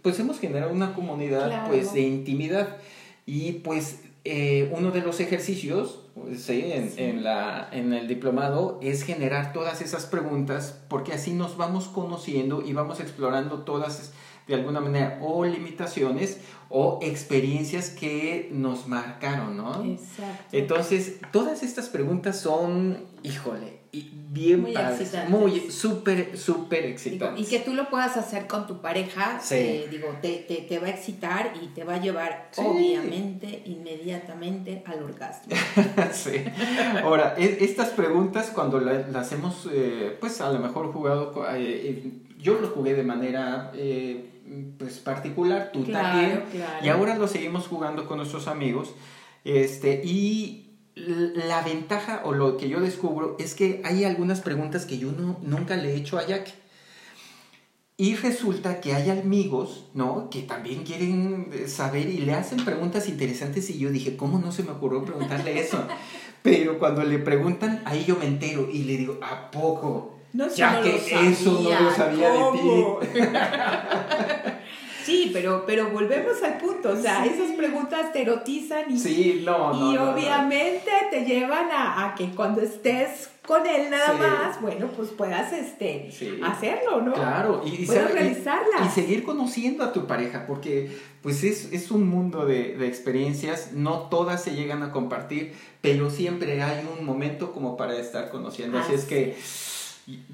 pues 0.00 0.18
hemos 0.20 0.40
generado 0.40 0.72
una 0.72 0.94
comunidad, 0.94 1.68
pues, 1.68 1.92
de 1.92 2.00
intimidad. 2.00 2.78
Y 3.26 3.52
pues 3.52 4.00
eh, 4.26 4.70
uno 4.72 4.90
de 4.90 5.00
los 5.00 5.20
ejercicios 5.20 6.00
¿sí? 6.36 6.64
En, 6.72 6.92
En, 6.96 7.24
la, 7.24 7.68
en 7.72 7.92
el 7.92 8.08
diplomado 8.08 8.78
es 8.82 9.02
generar 9.02 9.52
todas 9.52 9.80
esas 9.80 10.06
preguntas 10.06 10.80
porque 10.88 11.12
así 11.12 11.32
nos 11.32 11.56
vamos 11.56 11.88
conociendo 11.88 12.62
y 12.62 12.72
vamos 12.72 13.00
explorando 13.00 13.60
todas 13.60 14.12
de 14.46 14.54
alguna 14.54 14.80
manera 14.80 15.18
o 15.22 15.44
limitaciones 15.44 16.40
o 16.68 17.00
experiencias 17.02 17.90
que 17.90 18.48
nos 18.52 18.86
marcaron, 18.86 19.56
¿no? 19.56 19.84
Exacto. 19.84 20.44
Entonces, 20.56 21.16
todas 21.32 21.62
estas 21.62 21.88
preguntas 21.88 22.38
son, 22.40 23.04
híjole, 23.22 23.75
bien 24.02 24.62
muy 24.62 24.72
padres, 24.72 25.12
muy 25.28 25.70
súper, 25.70 26.36
súper 26.36 26.84
excitantes. 26.86 27.46
y 27.46 27.50
que 27.50 27.60
tú 27.64 27.74
lo 27.74 27.88
puedas 27.88 28.16
hacer 28.16 28.46
con 28.46 28.66
tu 28.66 28.80
pareja, 28.80 29.40
eh, 29.50 29.88
digo, 29.90 30.08
te, 30.20 30.36
te, 30.48 30.56
te, 30.56 30.78
va 30.78 30.88
a 30.88 30.90
excitar 30.90 31.54
y 31.62 31.68
te 31.68 31.84
va 31.84 31.94
a 31.94 32.00
llevar, 32.00 32.50
obviamente, 32.56 33.62
inmediatamente 33.66 34.82
al 34.86 35.02
orgasmo. 35.02 35.54
sí. 36.12 36.44
Ahora, 37.02 37.34
e, 37.38 37.58
estas 37.64 37.90
preguntas, 37.90 38.50
cuando 38.54 38.80
las 38.80 39.32
hemos, 39.32 39.68
eh, 39.72 40.16
pues 40.20 40.40
a 40.40 40.50
lo 40.50 40.58
mejor 40.58 40.92
jugado, 40.92 41.46
eh, 41.54 42.12
yo 42.38 42.58
lo 42.60 42.68
jugué 42.68 42.94
de 42.94 43.02
manera 43.02 43.72
pues 44.78 44.98
particular, 44.98 45.70
tú 45.72 45.84
también. 45.84 46.44
Y 46.82 46.88
ahora 46.88 47.16
lo 47.16 47.26
seguimos 47.28 47.66
jugando 47.66 48.06
con 48.06 48.18
nuestros 48.18 48.46
amigos. 48.48 48.94
Este, 49.44 50.02
y 50.04 50.65
la 50.96 51.60
ventaja 51.60 52.22
o 52.24 52.32
lo 52.32 52.56
que 52.56 52.70
yo 52.70 52.80
descubro 52.80 53.36
es 53.38 53.54
que 53.54 53.82
hay 53.84 54.04
algunas 54.04 54.40
preguntas 54.40 54.86
que 54.86 54.98
yo 54.98 55.12
no, 55.12 55.38
nunca 55.42 55.76
le 55.76 55.92
he 55.92 55.96
hecho 55.96 56.18
a 56.18 56.26
Jack. 56.26 56.54
Y 57.98 58.14
resulta 58.14 58.80
que 58.80 58.94
hay 58.94 59.10
amigos, 59.10 59.86
¿no? 59.94 60.28
Que 60.28 60.42
también 60.42 60.84
quieren 60.84 61.50
saber 61.66 62.08
y 62.08 62.18
le 62.18 62.34
hacen 62.34 62.62
preguntas 62.64 63.08
interesantes 63.08 63.70
y 63.70 63.78
yo 63.78 63.90
dije, 63.90 64.16
¿cómo 64.16 64.38
no 64.38 64.52
se 64.52 64.62
me 64.62 64.72
ocurrió 64.72 65.04
preguntarle 65.04 65.60
eso? 65.60 65.86
Pero 66.42 66.78
cuando 66.78 67.02
le 67.04 67.18
preguntan, 67.18 67.82
ahí 67.84 68.04
yo 68.04 68.16
me 68.16 68.26
entero 68.26 68.68
y 68.70 68.84
le 68.84 68.96
digo, 68.98 69.18
¿a 69.22 69.50
poco? 69.50 70.14
No, 70.32 70.48
ya 70.54 70.82
que 70.82 70.96
eso 70.96 71.60
no 71.62 71.80
lo 71.80 71.94
sabía 71.94 72.30
de 72.30 72.42
ti. 72.52 73.22
Sí, 75.06 75.30
pero, 75.32 75.62
pero 75.64 75.88
volvemos 75.90 76.42
al 76.42 76.58
punto, 76.58 76.90
o 76.90 76.96
sea, 76.96 77.24
esas 77.24 77.52
preguntas 77.52 78.12
te 78.12 78.22
erotizan 78.22 78.90
y, 78.90 78.98
sí, 78.98 79.42
no, 79.46 79.72
no, 79.72 79.92
y 79.92 79.96
obviamente 79.96 80.90
te 81.12 81.24
llevan 81.24 81.68
a, 81.70 82.12
que 82.18 82.30
cuando 82.30 82.60
estés 82.60 83.30
con 83.46 83.64
él 83.64 83.88
nada 83.88 84.14
más, 84.14 84.60
bueno, 84.60 84.88
pues 84.96 85.10
puedas 85.10 85.52
este, 85.52 86.10
hacerlo, 86.42 87.02
¿no? 87.02 87.12
Claro, 87.12 87.62
y, 87.64 87.86
puedas 87.86 88.10
realizarla. 88.10 88.84
Y, 88.84 88.88
seguir 88.88 89.22
conociendo 89.22 89.84
a 89.84 89.92
tu 89.92 90.08
pareja, 90.08 90.44
porque 90.44 90.90
pues 91.22 91.44
es, 91.44 91.72
es 91.72 91.92
un 91.92 92.08
mundo 92.08 92.44
de, 92.44 92.76
de, 92.76 92.88
experiencias, 92.88 93.74
no 93.74 94.08
todas 94.08 94.42
se 94.42 94.56
llegan 94.56 94.82
a 94.82 94.90
compartir, 94.90 95.54
pero 95.82 96.10
siempre 96.10 96.60
hay 96.64 96.84
un 96.98 97.06
momento 97.06 97.52
como 97.52 97.76
para 97.76 97.96
estar 97.96 98.28
conociendo, 98.28 98.80
así 98.80 98.94
es 98.94 99.04
que 99.04 99.36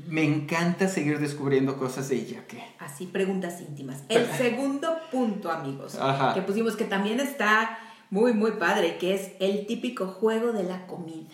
me 0.06 0.22
encanta 0.22 0.88
seguir 0.88 1.18
descubriendo 1.18 1.78
cosas 1.78 2.08
de 2.08 2.16
ella. 2.16 2.46
que 2.46 2.62
Así, 2.78 3.06
preguntas 3.06 3.60
íntimas. 3.60 4.02
El 4.08 4.26
segundo 4.26 4.98
punto, 5.10 5.50
amigos, 5.50 5.98
que 6.34 6.42
pusimos 6.42 6.76
que 6.76 6.84
también 6.84 7.20
está 7.20 7.78
muy, 8.10 8.34
muy 8.34 8.52
padre, 8.52 8.98
que 8.98 9.14
es 9.14 9.32
el 9.40 9.66
típico 9.66 10.06
juego 10.06 10.52
de 10.52 10.64
la 10.64 10.86
comida. 10.86 11.30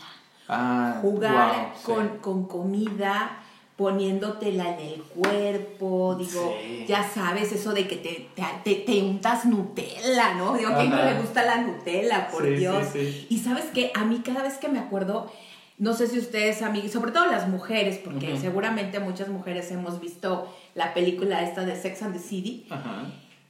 Ah, 0.49 0.99
Jugar 1.02 1.75
con, 1.83 2.18
con 2.18 2.47
comida 2.47 3.42
poniéndotela 3.78 4.75
en 4.75 4.80
el 4.80 5.02
cuerpo, 5.02 6.16
digo, 6.18 6.52
ya 6.88 7.09
sabes, 7.09 7.52
eso 7.52 7.73
de 7.73 7.87
que 7.87 7.95
te, 7.97 8.28
te, 8.64 8.75
te, 8.75 9.02
untas 9.02 9.45
Nutella, 9.45 10.35
¿no? 10.35 10.57
Digo, 10.57 10.71
¿a 10.71 10.78
quién 10.78 10.90
no 10.90 11.04
le 11.04 11.21
gusta 11.21 11.45
la 11.45 11.59
Nutella, 11.59 12.28
por 12.28 12.45
Dios? 12.45 12.88
y 12.97 13.38
sabes 13.38 13.66
que 13.66 13.92
a 13.95 14.04
mí 14.04 14.21
cada 14.25 14.42
vez 14.42 14.54
que 14.54 14.68
me 14.68 14.80
acuerdo, 14.80 15.30
no 15.78 15.94
sé 15.94 16.08
si 16.08 16.18
ustedes, 16.18 16.62
amigos, 16.62 16.90
sobre 16.90 17.12
todo 17.12 17.26
las 17.26 17.49
mujeres, 17.49 18.00
porque 18.02 18.37
seguramente 18.37 18.99
muchas 18.99 19.28
mujeres 19.28 19.70
hemos 19.70 20.00
visto 20.00 20.52
la 20.75 20.92
película 20.92 21.42
esta 21.42 21.64
de 21.64 21.80
Sex 21.80 22.02
and 22.02 22.14
the 22.14 22.20
City. 22.20 22.66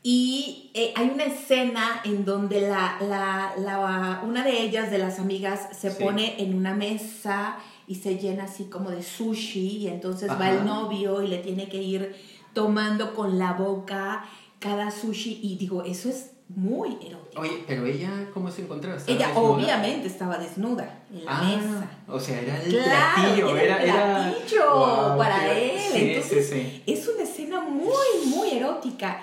Y 0.03 0.71
eh, 0.75 0.93
hay 0.95 1.11
una 1.13 1.25
escena 1.25 2.01
en 2.05 2.25
donde 2.25 2.61
la, 2.61 2.99
la, 3.01 4.23
una 4.25 4.45
de 4.45 4.63
ellas, 4.63 4.91
de 4.91 4.99
las 4.99 5.19
amigas, 5.19 5.69
se 5.77 5.91
pone 5.91 6.43
en 6.43 6.55
una 6.55 6.75
mesa 6.75 7.57
y 7.87 7.97
se 7.97 8.19
llena 8.19 8.45
así 8.45 8.65
como 8.65 8.91
de 8.91 9.03
sushi 9.03 9.79
y 9.79 9.89
entonces 9.89 10.31
va 10.31 10.51
el 10.51 10.67
novio 10.67 11.23
y 11.23 11.29
le 11.29 11.39
tiene 11.39 11.69
que 11.69 11.83
ir 11.83 12.15
tomando 12.53 13.15
con 13.15 13.39
la 13.39 13.55
boca 13.55 14.25
cada 14.59 14.91
sushi. 14.91 15.41
Y 15.43 15.57
digo, 15.57 15.83
eso 15.83 16.11
es 16.11 16.33
muy 16.49 16.99
erótico. 17.07 17.43
Oye, 17.43 17.65
pero 17.67 17.87
ella, 17.87 18.11
¿cómo 18.33 18.51
se 18.51 18.63
encontraba? 18.63 18.99
Ella 19.07 19.33
obviamente 19.35 20.07
estaba 20.07 20.39
desnuda 20.39 21.03
en 21.13 21.25
la 21.25 21.39
ah, 21.39 21.43
mesa. 21.43 21.91
O 22.07 22.19
sea, 22.19 22.41
era 22.41 22.63
el 22.63 22.71
platillo. 22.71 23.57
Era 23.57 23.83
el 23.83 23.91
platillo 23.91 25.17
para 25.19 25.53
él. 25.53 25.81
Entonces, 25.95 26.53
es 26.87 27.08
una 27.08 27.08
escena 27.39 27.61
muy, 27.61 28.27
muy 28.27 28.51
erótica. 28.51 29.21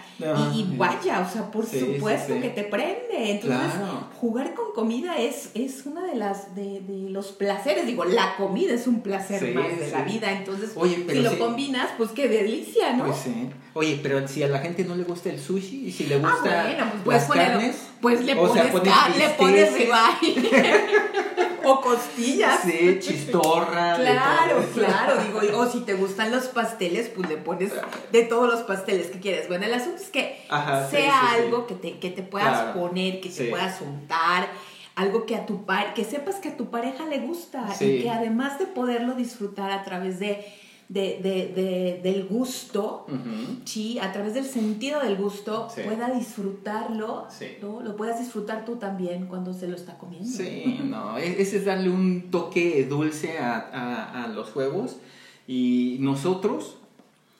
y, 0.53 0.65
vaya, 0.77 1.19
o 1.19 1.31
sea, 1.31 1.51
por 1.51 1.65
supuesto 1.65 2.39
que 2.39 2.49
te 2.49 2.63
prende. 2.63 3.31
Entonces, 3.31 3.71
jugar 4.19 4.53
con 4.53 4.73
comida 4.73 5.17
es, 5.17 5.51
es 5.53 5.85
una 5.85 6.03
de 6.05 6.15
las 6.15 6.55
de, 6.55 6.81
de, 6.81 7.09
los 7.09 7.27
placeres. 7.33 7.85
Digo, 7.85 8.05
la 8.05 8.35
comida 8.37 8.73
es 8.73 8.87
un 8.87 9.01
placer 9.01 9.53
más 9.53 9.79
de 9.79 9.91
la 9.91 10.03
vida. 10.03 10.31
Entonces, 10.31 10.71
si 10.73 11.21
lo 11.21 11.37
combinas, 11.37 11.89
pues 11.97 12.11
qué 12.11 12.27
delicia, 12.27 12.93
¿no? 12.93 13.05
Pues 13.05 13.17
sí. 13.17 13.49
Oye, 13.73 13.99
pero 14.01 14.25
si 14.27 14.41
a 14.41 14.47
la 14.47 14.59
gente 14.59 14.85
no 14.85 14.95
le 14.95 15.03
gusta 15.03 15.29
el 15.29 15.39
sushi 15.39 15.87
y 15.87 15.91
si 15.91 16.05
le 16.05 16.17
gusta 16.17 16.61
ah, 16.61 16.63
bueno, 16.63 16.91
pues 17.03 17.17
las 17.17 17.29
carnes, 17.29 17.75
pues 18.01 18.23
le 18.23 18.35
pones, 18.35 18.73
le 19.17 19.29
pones 19.37 19.69
o 21.65 21.81
costillas. 21.81 22.61
Sí, 22.63 22.97
chistorra. 22.99 23.95
claro, 23.95 24.63
claro, 24.73 25.21
digo, 25.21 25.59
o 25.59 25.65
si 25.65 25.81
te 25.81 25.93
gustan 25.93 26.31
los 26.31 26.45
pasteles, 26.45 27.09
pues 27.09 27.29
le 27.29 27.37
pones 27.37 27.71
de 28.11 28.23
todos 28.23 28.49
los 28.49 28.61
pasteles 28.61 29.07
que 29.07 29.19
quieres. 29.19 29.47
Bueno, 29.47 29.65
el 29.65 29.73
asunto 29.73 30.01
es 30.01 30.09
que 30.09 30.45
sea 30.89 31.31
algo 31.31 31.67
que 31.67 31.75
te, 31.75 31.99
que 31.99 32.09
te 32.09 32.23
puedas 32.23 32.75
poner, 32.75 33.21
que 33.21 33.29
te 33.29 33.45
puedas 33.45 33.81
untar 33.81 34.47
algo 34.95 35.25
que 35.25 35.35
a 35.35 35.45
tu 35.45 35.65
que 35.93 36.05
sepas 36.05 36.35
que 36.35 36.49
a 36.49 36.57
tu 36.57 36.69
pareja 36.69 37.05
le 37.05 37.19
gusta 37.19 37.67
y 37.81 38.01
que 38.01 38.09
además 38.09 38.59
de 38.59 38.65
poderlo 38.65 39.13
disfrutar 39.13 39.71
a 39.71 39.83
través 39.83 40.19
de 40.19 40.45
de, 40.87 41.19
de, 41.55 41.99
del 42.03 42.25
gusto, 42.27 43.07
sí, 43.65 43.97
a 43.99 44.11
través 44.11 44.33
del 44.33 44.45
sentido 44.45 44.99
del 45.01 45.15
gusto, 45.15 45.67
pueda 45.83 46.11
disfrutarlo, 46.11 47.27
¿no? 47.61 47.81
Lo 47.81 47.95
puedas 47.95 48.19
disfrutar 48.19 48.65
tú 48.65 48.75
también 48.75 49.27
cuando 49.27 49.53
se 49.53 49.67
lo 49.67 49.75
está 49.75 49.97
comiendo. 49.97 50.29
Sí, 50.29 50.79
no, 50.83 51.17
e, 51.17 51.41
ese 51.41 51.57
es 51.57 51.65
darle 51.65 51.89
un 51.89 52.29
toque 52.29 52.85
dulce 52.85 53.37
a, 53.39 53.57
a, 53.57 54.23
a 54.23 54.27
los 54.27 54.49
juegos 54.49 54.97
y 55.47 55.97
nosotros 55.99 56.77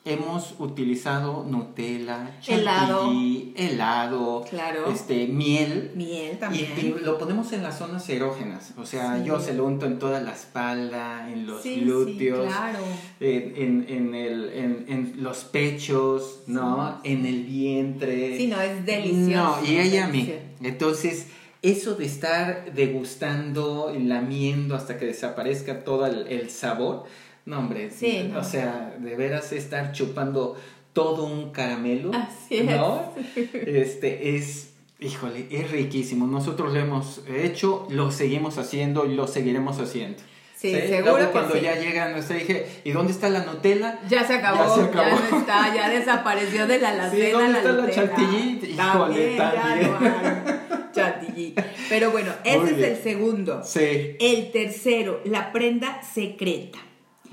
hemos 0.06 0.54
utilizado 0.60 1.44
Nutella, 1.44 2.38
chantilly, 2.40 3.52
helado, 3.56 4.44
claro. 4.48 4.90
este, 4.90 5.26
miel. 5.26 5.90
Miel 5.96 6.38
también. 6.38 6.72
Y, 6.76 7.04
lo 7.04 7.18
ponemos 7.18 7.52
en 7.52 7.64
las 7.64 7.78
zonas 7.78 8.08
erógenas. 8.08 8.72
O 8.78 8.86
sea, 8.86 9.22
yo 9.22 9.40
se 9.40 9.52
lo 9.52 9.66
unto 9.66 9.84
en 9.84 9.98
toda 9.98 10.20
la 10.20 10.32
espalda, 10.32 11.28
en 11.30 11.46
los 11.46 11.64
glúteos, 11.64 12.52
en, 13.18 13.84
en, 13.88 14.14
el, 14.14 14.84
en, 14.88 15.14
los 15.16 15.44
pechos, 15.44 16.42
¿no? 16.46 17.00
En 17.02 17.26
el 17.26 17.42
vientre. 17.42 18.38
Sí, 18.38 18.46
no, 18.46 18.60
es 18.60 18.86
delicioso. 18.86 19.60
No, 19.60 19.66
y 19.66 19.78
ella 19.78 20.06
a 20.06 20.08
mí. 20.08 20.32
Entonces, 20.62 21.26
eso 21.62 21.96
de 21.96 22.06
estar 22.06 22.72
degustando 22.74 23.92
lamiendo 23.98 24.76
hasta 24.76 24.98
que 24.98 25.06
desaparezca 25.06 25.82
todo 25.82 26.06
el 26.06 26.48
sabor 26.50 27.06
no, 27.46 27.60
hombre, 27.60 27.90
sí, 27.90 28.32
o 28.36 28.42
sea, 28.42 28.96
de 28.98 29.16
veras 29.16 29.52
estar 29.52 29.92
chupando 29.92 30.56
todo 30.92 31.24
un 31.26 31.52
caramelo, 31.52 32.10
Así 32.12 32.62
¿no? 32.62 33.12
Este 33.36 34.34
es, 34.34 34.72
híjole, 34.98 35.46
es 35.50 35.70
riquísimo. 35.70 36.26
Nosotros 36.26 36.72
lo 36.72 36.80
hemos 36.80 37.22
hecho, 37.28 37.86
lo 37.90 38.10
seguimos 38.10 38.58
haciendo 38.58 39.06
y 39.06 39.14
lo 39.14 39.26
seguiremos 39.26 39.78
haciendo. 39.78 40.22
Sí, 40.56 40.72
seguro 40.72 41.18
Luego, 41.18 41.32
cuando 41.32 41.56
ya 41.58 41.76
llega 41.76 42.08
nuestra 42.08 42.36
dije, 42.36 42.66
¿y 42.82 42.92
dónde 42.92 43.12
está 43.12 43.28
la 43.28 43.44
Nutella? 43.44 44.00
Ya 44.08 44.26
se 44.26 44.34
acabó, 44.36 44.64
ya, 44.64 44.74
se 44.74 44.80
acabó. 44.88 45.10
ya 45.10 45.30
no 45.30 45.38
está, 45.38 45.74
ya 45.74 45.88
desapareció 45.90 46.66
de 46.66 46.78
la 46.80 46.88
alacena 46.92 47.26
sí, 47.26 47.30
¿dónde 47.30 47.58
está 47.58 47.72
la, 47.72 47.90
chantilly? 47.90 48.72
Híjole, 48.72 49.36
también. 49.36 49.90
chantilly. 50.92 51.54
Pero 51.90 52.10
bueno, 52.10 52.32
ese 52.42 52.70
es 52.70 52.88
el 52.88 53.02
segundo. 53.02 53.62
Sí. 53.62 54.16
El 54.18 54.50
tercero, 54.50 55.20
la 55.26 55.52
prenda 55.52 56.02
secreta. 56.02 56.78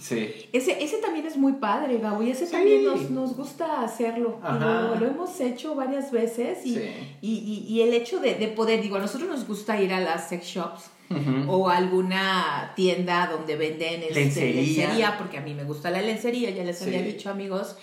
Sí. 0.04 0.50
Ese, 0.52 0.84
ese 0.84 0.98
también 0.98 1.26
es 1.26 1.38
muy 1.38 1.54
padre, 1.54 1.98
Gabo, 1.98 2.22
y 2.24 2.32
ese 2.32 2.46
también 2.48 2.84
nos, 2.84 3.10
nos, 3.10 3.38
gusta 3.38 3.84
hacerlo. 3.84 4.38
Lo, 4.44 4.96
lo, 4.96 5.08
hemos 5.08 5.40
hecho 5.40 5.76
varias 5.76 6.12
veces 6.12 6.66
y, 6.66 6.78
y, 7.22 7.66
y, 7.70 7.82
el 7.82 7.94
hecho 7.94 8.20
de, 8.20 8.36
de, 8.36 8.50
poder, 8.50 8.82
digo, 8.82 8.98
a 8.98 9.00
nosotros 9.00 9.30
nos 9.30 9.48
gusta 9.48 9.82
ir 9.82 9.94
a 9.94 10.02
las 10.02 10.28
sex 10.28 10.46
shops 10.46 10.90
o 11.48 11.70
a 11.70 11.78
alguna 11.78 12.74
tienda 12.76 13.28
donde 13.32 13.56
venden 13.56 14.04
este, 14.04 14.52
lencería. 14.52 15.18
porque 15.18 15.38
a 15.38 15.42
mí 15.42 15.54
me 15.54 15.64
gusta 15.64 15.90
la 15.90 16.02
lencería, 16.02 16.50
ya 16.50 16.66
les 16.66 16.82
había 16.82 17.02
dicho 17.02 17.30
amigos. 17.30 17.78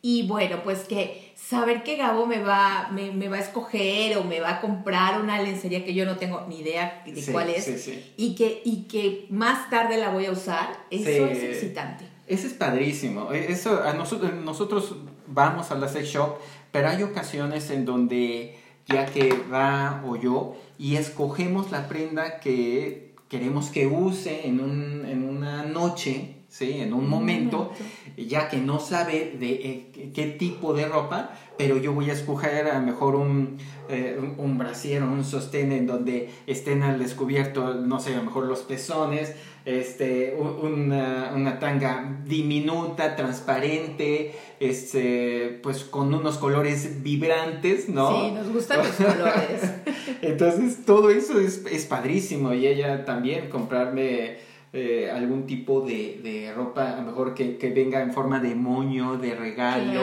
Y 0.00 0.28
bueno, 0.28 0.62
pues 0.62 0.80
que 0.80 1.32
saber 1.34 1.82
que 1.82 1.96
Gabo 1.96 2.26
me 2.26 2.40
va, 2.40 2.88
me, 2.92 3.10
me, 3.10 3.28
va 3.28 3.36
a 3.36 3.40
escoger 3.40 4.16
o 4.16 4.24
me 4.24 4.38
va 4.38 4.50
a 4.50 4.60
comprar 4.60 5.20
una 5.20 5.42
lencería 5.42 5.84
que 5.84 5.92
yo 5.92 6.04
no 6.04 6.16
tengo 6.16 6.46
ni 6.48 6.60
idea 6.60 7.02
de 7.04 7.32
cuál 7.32 7.50
es 7.50 7.88
Y, 8.16 8.36
que, 8.36 8.62
y 8.64 8.84
que 8.84 9.26
más 9.30 9.68
tarde 9.70 9.96
la 9.96 10.10
voy 10.10 10.26
a 10.26 10.32
usar, 10.32 10.84
eso 10.90 11.26
es 11.26 11.42
excitante. 11.42 12.04
Eso 12.28 12.46
es 12.46 12.52
padrísimo. 12.52 13.32
E, 13.32 13.50
eso, 13.50 13.82
a 13.82 13.92
nosotros, 13.94 14.32
nosotros 14.34 14.94
vamos 15.26 15.70
a 15.72 15.74
la 15.74 15.88
sex 15.88 16.08
shop, 16.08 16.36
pero 16.70 16.88
hay 16.88 17.02
ocasiones 17.02 17.70
en 17.70 17.84
donde 17.84 18.56
ya 18.86 19.06
que 19.06 19.34
va 19.52 20.02
o 20.06 20.16
yo 20.16 20.56
y 20.78 20.96
escogemos 20.96 21.72
la 21.72 21.88
prenda 21.88 22.40
que 22.40 23.14
queremos 23.28 23.70
que 23.70 23.86
use 23.86 24.46
en, 24.46 24.60
un, 24.60 25.04
en 25.06 25.28
una 25.28 25.64
noche 25.64 26.37
¿sí? 26.58 26.80
En 26.80 26.92
un 26.92 27.08
momento, 27.08 27.72
ya 28.16 28.48
que 28.48 28.56
no 28.56 28.80
sabe 28.80 29.36
de 29.38 29.50
eh, 29.50 30.10
qué 30.12 30.26
tipo 30.26 30.74
de 30.74 30.86
ropa, 30.86 31.30
pero 31.56 31.76
yo 31.76 31.92
voy 31.92 32.10
a 32.10 32.14
escoger 32.14 32.66
a 32.66 32.80
lo 32.80 32.84
mejor 32.84 33.14
un, 33.14 33.58
eh, 33.88 34.18
un, 34.36 34.58
brasier 34.58 35.04
o 35.04 35.06
un 35.06 35.24
sostén 35.24 35.70
en 35.70 35.86
donde 35.86 36.30
estén 36.48 36.82
al 36.82 36.98
descubierto, 36.98 37.74
no 37.74 38.00
sé, 38.00 38.14
a 38.14 38.16
lo 38.16 38.24
mejor 38.24 38.46
los 38.46 38.60
pezones, 38.60 39.34
este, 39.64 40.36
una, 40.36 41.32
una, 41.32 41.58
tanga 41.60 42.22
diminuta, 42.24 43.14
transparente, 43.14 44.34
este, 44.58 45.60
pues 45.62 45.84
con 45.84 46.12
unos 46.12 46.38
colores 46.38 47.04
vibrantes, 47.04 47.88
¿no? 47.88 48.20
Sí, 48.20 48.32
nos 48.32 48.48
gustan 48.48 48.78
los 48.78 48.96
colores. 48.96 49.62
Entonces, 50.22 50.84
todo 50.84 51.10
eso 51.10 51.38
es, 51.38 51.64
es 51.70 51.84
padrísimo 51.86 52.52
y 52.52 52.66
ella 52.66 53.04
también 53.04 53.48
comprarme 53.48 54.47
eh, 54.72 55.10
algún 55.10 55.46
tipo 55.46 55.80
de, 55.80 56.20
de, 56.22 56.52
ropa, 56.52 56.92
a 56.92 56.96
lo 56.96 57.02
mejor 57.02 57.32
que, 57.32 57.56
que, 57.56 57.70
venga 57.70 58.02
en 58.02 58.12
forma 58.12 58.38
de 58.38 58.54
moño, 58.54 59.16
de 59.16 59.34
regalo. 59.34 60.02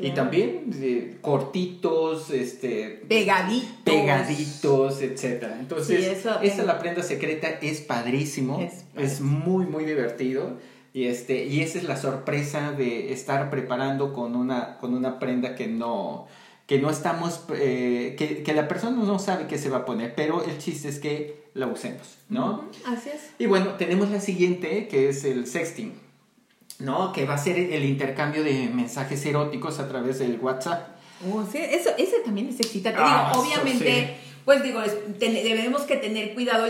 Y 0.00 0.12
también 0.12 0.70
eh, 0.80 1.18
cortitos, 1.20 2.30
este, 2.30 3.02
pegaditos. 3.06 3.82
Pegaditos, 3.84 5.02
etc. 5.02 5.44
Entonces, 5.60 6.06
esa 6.06 6.42
es 6.42 6.56
la 6.64 6.78
prenda 6.78 7.02
secreta 7.02 7.48
es 7.60 7.82
padrísimo. 7.82 8.66
Es, 8.96 9.20
muy, 9.20 9.66
muy 9.66 9.84
divertido. 9.84 10.56
Y, 10.94 11.04
este, 11.04 11.44
y 11.44 11.60
esa 11.60 11.76
es 11.76 11.84
la 11.84 11.98
sorpresa 11.98 12.72
de 12.72 13.12
estar 13.12 13.50
preparando 13.50 14.14
con 14.14 14.34
una, 14.34 14.78
con 14.78 14.94
una 14.94 15.18
prenda 15.18 15.54
que 15.54 15.66
no, 15.66 16.26
que 16.68 16.78
no 16.78 16.90
estamos, 16.90 17.44
eh, 17.54 18.14
que, 18.18 18.42
que, 18.42 18.52
la 18.52 18.68
persona 18.68 18.94
no 19.02 19.18
sabe 19.18 19.46
qué 19.46 19.56
se 19.56 19.70
va 19.70 19.78
a 19.78 19.84
poner, 19.86 20.14
pero 20.14 20.44
el 20.44 20.58
chiste 20.58 20.90
es 20.90 20.98
que 20.98 21.48
la 21.54 21.66
usemos, 21.66 22.18
¿no? 22.28 22.68
Así 22.84 23.08
es. 23.08 23.30
Y 23.38 23.46
bueno, 23.46 23.76
tenemos 23.78 24.10
la 24.10 24.20
siguiente, 24.20 24.86
que 24.86 25.08
es 25.08 25.24
el 25.24 25.46
sexting, 25.46 25.94
¿no? 26.78 27.14
Que 27.14 27.24
va 27.24 27.34
a 27.34 27.38
ser 27.38 27.58
el 27.58 27.86
intercambio 27.86 28.44
de 28.44 28.68
mensajes 28.68 29.24
eróticos 29.24 29.78
a 29.78 29.88
través 29.88 30.18
del 30.18 30.38
WhatsApp. 30.38 30.88
Oh, 31.32 31.42
sí, 31.50 31.56
eso, 31.56 31.88
ese 31.96 32.20
también 32.20 32.48
es 32.48 32.60
excitante. 32.60 33.00
Ah, 33.02 33.32
obviamente, 33.34 34.18
pues 34.44 34.62
digo, 34.62 34.82
debemos 35.18 35.82
que 35.82 35.96
tener 35.96 36.34
cuidado 36.34 36.66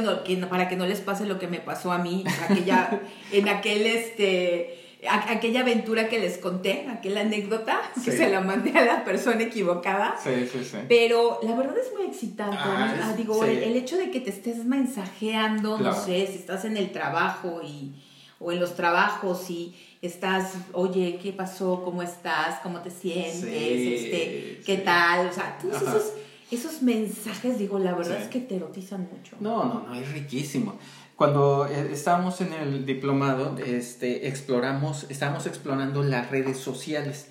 para 0.49 0.69
que 0.69 0.77
no 0.77 0.87
les 0.87 1.01
pase 1.01 1.27
lo 1.27 1.41
que 1.41 1.49
me 1.49 1.59
pasó 1.59 1.91
a 1.91 1.99
mí, 1.99 2.23
aquella, 2.49 3.03
en 3.33 3.49
aquel, 3.49 3.85
este 3.85 4.88
aquella 5.07 5.61
aventura 5.61 6.09
que 6.09 6.19
les 6.19 6.39
conté, 6.39 6.89
aquella 6.89 7.21
anécdota, 7.21 7.81
que 8.05 8.11
se 8.11 8.29
la 8.29 8.41
mandé 8.41 8.77
a 8.77 8.85
la 8.85 9.05
persona 9.05 9.43
equivocada. 9.43 10.17
Sí, 10.23 10.49
sí, 10.51 10.65
sí. 10.65 10.79
Pero 10.89 11.39
la 11.43 11.55
verdad 11.55 11.77
es 11.79 11.93
muy 11.97 12.07
excitante. 12.07 12.57
Ah, 12.59 12.97
ah, 13.03 13.15
digo, 13.17 13.45
el, 13.45 13.77
hecho 13.77 13.97
de 13.97 14.11
que 14.11 14.21
te 14.21 14.31
estés 14.31 14.65
mensajeando, 14.65 15.79
no 15.79 15.95
sé, 15.95 16.27
si 16.27 16.35
estás 16.35 16.65
en 16.65 16.77
el 16.77 16.91
trabajo 16.91 17.61
y, 17.63 17.95
o 18.41 18.51
en 18.51 18.59
los 18.59 18.75
trabajos 18.75 19.49
y 19.51 19.75
estás, 20.03 20.55
oye, 20.73 21.21
¿qué 21.23 21.33
pasó? 21.33 21.83
¿Cómo 21.85 22.03
estás? 22.03 22.59
¿Cómo 22.63 22.81
te 22.81 22.91
sientes? 22.91 23.45
este, 23.45 24.61
¿Qué 24.67 24.79
tal? 24.85 25.29
O 25.29 25.33
sea, 25.33 25.59
todos 25.63 25.81
esos, 25.81 26.13
esos 26.51 26.83
mensajes, 26.83 27.59
digo, 27.59 27.79
la 27.79 27.95
verdad 27.95 28.21
es 28.21 28.29
que 28.29 28.41
te 28.41 28.57
erotizan 28.57 29.09
mucho. 29.13 29.37
No, 29.39 29.65
no, 29.65 29.87
no, 29.87 29.95
es 29.95 30.11
riquísimo. 30.13 30.77
Cuando 31.19 31.67
eh, 31.67 31.89
estábamos 31.91 32.41
en 32.43 32.53
el 32.53 32.87
diplomado, 32.87 33.57
este, 33.59 34.29
exploramos, 34.29 35.05
estábamos 35.11 35.47
explorando 35.47 36.05
las 36.05 36.31
redes 36.31 36.59
sociales 36.59 37.27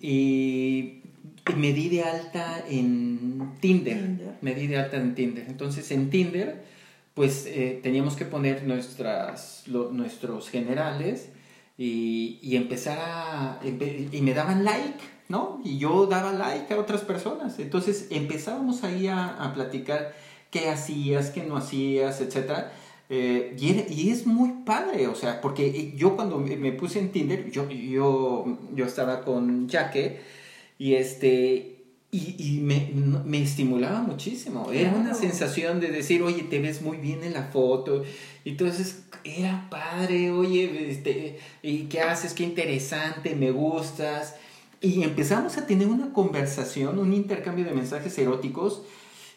y 0.00 1.02
me 1.54 1.74
di 1.74 1.90
de 1.90 2.02
alta 2.02 2.64
en 2.66 3.56
Tinder. 3.60 4.38
Me 4.40 4.54
di 4.54 4.68
de 4.68 4.78
alta 4.78 4.96
en 4.96 5.14
Tinder. 5.14 5.44
Entonces 5.46 5.90
en 5.90 6.08
Tinder, 6.08 6.64
pues 7.12 7.44
eh, 7.44 7.78
teníamos 7.82 8.16
que 8.16 8.24
poner 8.24 8.64
nuestras, 8.64 9.64
nuestros 9.66 10.48
generales 10.48 11.28
y, 11.76 12.38
y 12.40 12.56
empezar 12.56 12.98
a... 13.02 13.60
y 13.62 14.22
me 14.22 14.32
daban 14.32 14.64
like, 14.64 15.04
¿no? 15.28 15.60
Y 15.62 15.76
yo 15.76 16.06
daba 16.06 16.32
like 16.32 16.72
a 16.72 16.78
otras 16.78 17.02
personas. 17.02 17.58
Entonces 17.58 18.06
empezábamos 18.08 18.82
ahí 18.82 19.08
a, 19.08 19.26
a 19.26 19.52
platicar 19.52 20.14
qué 20.50 20.70
hacías, 20.70 21.28
qué 21.28 21.42
no 21.44 21.58
hacías, 21.58 22.22
etcétera 22.22 22.72
eh, 23.10 23.54
y, 23.58 24.10
es 24.10 24.26
muy 24.26 24.64
padre, 24.64 25.08
o 25.08 25.14
sea, 25.14 25.40
porque 25.40 25.92
yo 25.96 26.16
cuando 26.16 26.38
me 26.38 26.72
puse 26.72 26.98
en 26.98 27.12
Tinder, 27.12 27.50
yo, 27.50 27.68
yo, 27.68 28.58
yo 28.74 28.86
estaba 28.86 29.22
con 29.22 29.68
Jaque 29.68 30.20
y 30.78 30.94
este... 30.94 31.70
Y, 32.16 32.60
me, 32.62 32.92
me, 33.24 33.42
estimulaba 33.42 34.00
muchísimo. 34.00 34.70
Era 34.70 34.92
una 34.92 35.14
sensación 35.14 35.80
de 35.80 35.88
decir, 35.88 36.22
oye, 36.22 36.44
te 36.44 36.60
ves 36.60 36.80
muy 36.80 36.96
bien 36.98 37.24
en 37.24 37.32
la 37.32 37.42
foto. 37.48 38.04
Y 38.44 38.50
entonces 38.50 39.02
era 39.24 39.66
padre, 39.68 40.30
oye, 40.30 40.92
este, 40.92 41.40
¿y 41.60 41.86
qué 41.86 42.02
haces? 42.02 42.32
Qué 42.32 42.44
interesante, 42.44 43.34
me 43.34 43.50
gustas. 43.50 44.36
Y 44.80 45.02
empezamos 45.02 45.58
a 45.58 45.66
tener 45.66 45.88
una 45.88 46.12
conversación, 46.12 47.00
un 47.00 47.12
intercambio 47.12 47.64
de 47.64 47.72
mensajes 47.72 48.16
eróticos 48.16 48.82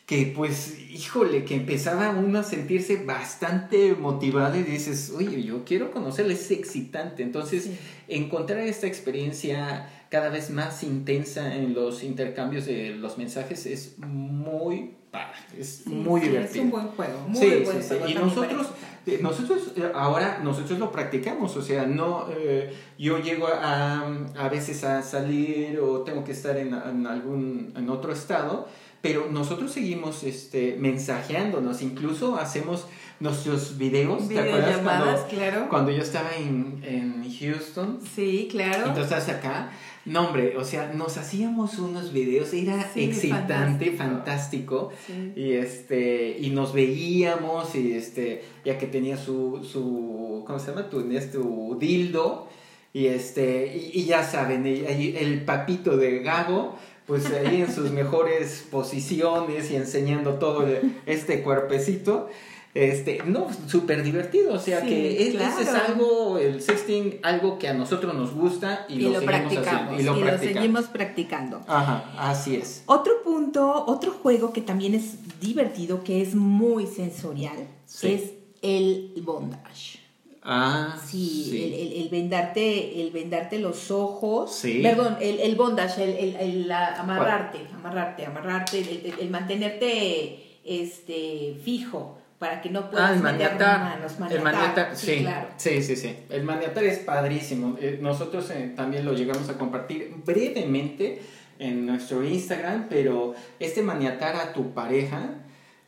que 0.08 0.32
pues, 0.34 0.80
híjole, 0.90 1.44
que 1.44 1.54
empezaba 1.54 2.12
uno 2.12 2.40
a 2.40 2.44
sentirse 2.44 3.04
bastante 3.04 3.94
motivado 3.94 4.58
y 4.58 4.64
dices, 4.64 5.14
oye, 5.14 5.44
yo 5.44 5.66
quiero 5.66 5.92
conocerle, 5.92 6.34
es 6.34 6.50
excitante. 6.50 7.24
Entonces, 7.24 7.70
encontrar 8.08 8.62
esta 8.62 8.88
experiencia 8.88 9.90
cada 10.10 10.30
vez 10.30 10.50
más 10.50 10.82
intensa 10.84 11.54
en 11.54 11.74
los 11.74 12.04
intercambios 12.04 12.66
de 12.66 12.92
los 12.92 13.18
mensajes 13.18 13.66
es 13.66 14.00
muy 14.00 14.94
padre, 15.12 15.36
es 15.60 15.86
muy 15.86 16.22
divertido. 16.22 16.54
Es 16.54 16.62
un 16.62 16.72
buen 16.72 16.88
juego, 16.88 17.28
muy 17.28 17.66
buen 17.66 18.10
Y 18.10 18.14
nosotros, 18.14 18.68
eh, 19.06 19.20
nosotros 19.22 19.74
eh, 19.76 19.92
ahora, 19.94 20.40
nosotros 20.42 20.80
lo 20.80 20.90
practicamos, 20.90 21.58
o 21.58 21.62
sea, 21.62 21.86
no, 21.86 22.28
eh, 22.32 22.74
yo 22.98 23.20
llego 23.20 23.48
a, 23.48 24.08
a 24.38 24.48
veces 24.48 24.86
a 24.86 25.02
salir 25.02 25.82
o 25.82 26.04
tengo 26.04 26.24
que 26.24 26.32
estar 26.32 26.56
en, 26.56 26.74
en 26.74 27.06
algún, 27.06 27.74
en 27.76 27.90
otro 27.90 28.14
estado, 28.14 28.70
pero 29.08 29.32
nosotros 29.32 29.72
seguimos 29.72 30.24
este, 30.24 30.76
mensajeándonos, 30.78 31.82
incluso 31.82 32.38
hacemos 32.38 32.86
nuestros 33.20 33.78
videos, 33.78 34.28
¿te 34.28 34.40
acuerdas 34.40 34.78
cuando, 34.84 35.28
claro. 35.28 35.68
cuando 35.70 35.92
yo 35.92 36.02
estaba 36.02 36.36
en, 36.36 36.82
en 36.84 37.24
Houston? 37.40 38.00
Sí, 38.16 38.48
claro. 38.52 38.88
Entonces 38.88 39.30
acá. 39.30 39.72
No, 40.06 40.28
hombre, 40.28 40.56
o 40.56 40.64
sea, 40.64 40.94
nos 40.94 41.18
hacíamos 41.18 41.80
unos 41.80 42.14
videos, 42.14 42.54
era 42.54 42.80
excitante, 42.96 43.92
fantástico, 43.92 44.94
y 45.36 45.52
este, 45.52 46.38
y 46.40 46.50
nos 46.52 46.72
veíamos, 46.72 47.76
y 47.76 47.92
este, 47.92 48.42
ya 48.64 48.78
que 48.78 48.88
tenía 48.88 49.18
su, 49.18 49.68
su 49.70 50.46
¿cómo 50.48 50.60
se 50.60 50.72
llama? 50.72 50.90
Tu, 50.90 51.04
tu 51.30 51.78
dildo, 51.78 52.48
y 52.94 53.08
este, 53.08 53.92
y, 53.94 54.06
ya 54.06 54.24
saben, 54.24 54.66
el, 54.66 54.86
el 55.18 55.44
papito 55.44 55.98
de 55.98 56.20
Gago, 56.20 56.78
pues 57.08 57.26
ahí 57.32 57.62
en 57.62 57.74
sus 57.74 57.92
mejores 57.92 58.66
posiciones 58.70 59.72
y 59.72 59.76
enseñando 59.76 60.36
todo 60.36 60.66
este 61.06 61.42
cuerpecito. 61.42 62.30
Este, 62.74 63.24
no, 63.26 63.48
súper 63.68 64.04
divertido, 64.04 64.54
o 64.54 64.60
sea 64.60 64.84
que 64.84 65.30
es, 65.30 65.34
es, 65.34 65.70
algo, 65.70 66.38
el 66.38 66.62
sexting, 66.62 67.20
algo 67.24 67.58
que 67.58 67.68
a 67.70 67.74
nosotros 67.74 68.14
nos 68.14 68.36
gusta 68.36 68.86
y, 68.88 69.00
lo, 69.00 69.20
practicamos. 69.24 70.00
y, 70.00 70.04
lo, 70.04 70.16
seguimos 70.38 70.86
practicando. 70.86 71.64
Ajá, 71.66 72.14
así 72.20 72.56
es. 72.56 72.84
Otro 72.86 73.24
punto, 73.24 73.86
otro 73.88 74.12
juego 74.12 74.54
que 74.54 74.62
también 74.62 74.94
es 74.94 75.40
divertido, 75.40 76.04
que 76.04 76.22
es 76.22 76.36
muy 76.36 76.86
sensorial, 76.86 77.68
es 78.04 78.34
el 78.62 79.14
bondage. 79.24 80.07
Ah, 80.50 80.98
sí, 81.06 81.74
El, 81.78 82.04
el, 82.04 82.10
vendarte, 82.10 83.02
el 83.02 83.12
vendarte 83.12 83.60
los 83.60 83.92
ojos. 83.92 84.56
Sí. 84.56 84.80
Perdón, 84.82 85.18
el, 85.20 85.42
el 85.42 85.56
bondage, 85.56 86.02
el, 86.02 86.36
el 86.38 86.72
amarrarte, 86.72 87.60
amarrarte, 87.76 88.26
amarrarte, 88.26 89.14
el, 89.20 89.30
mantenerte 89.30 90.60
este, 90.64 91.58
fijo 91.62 92.18
para 92.40 92.62
que 92.62 92.70
no 92.70 92.90
puedas 92.90 93.12
ah, 93.12 93.14
el 93.16 93.22
maniatar, 93.22 94.00
El 94.32 94.42
maniatar, 94.42 94.96
sí, 94.96 95.18
claro. 95.20 95.50
sí, 95.58 95.84
sí, 95.84 95.98
sí. 95.98 96.16
El 96.30 96.44
maniatar 96.44 96.86
es 96.86 97.00
padrísimo. 97.00 97.76
Eh, 97.82 98.00
nosotros 98.02 98.50
eh, 98.52 98.72
también 98.74 99.04
lo 99.04 99.12
llegamos 99.12 99.50
a 99.50 99.58
compartir 99.58 100.14
brevemente 100.24 101.22
en 101.60 101.86
nuestro 101.86 102.24
Instagram, 102.24 102.86
pero 102.90 103.36
este 103.60 103.82
maniatar 103.82 104.38
a 104.38 104.54
tu 104.54 104.72
pareja 104.74 105.30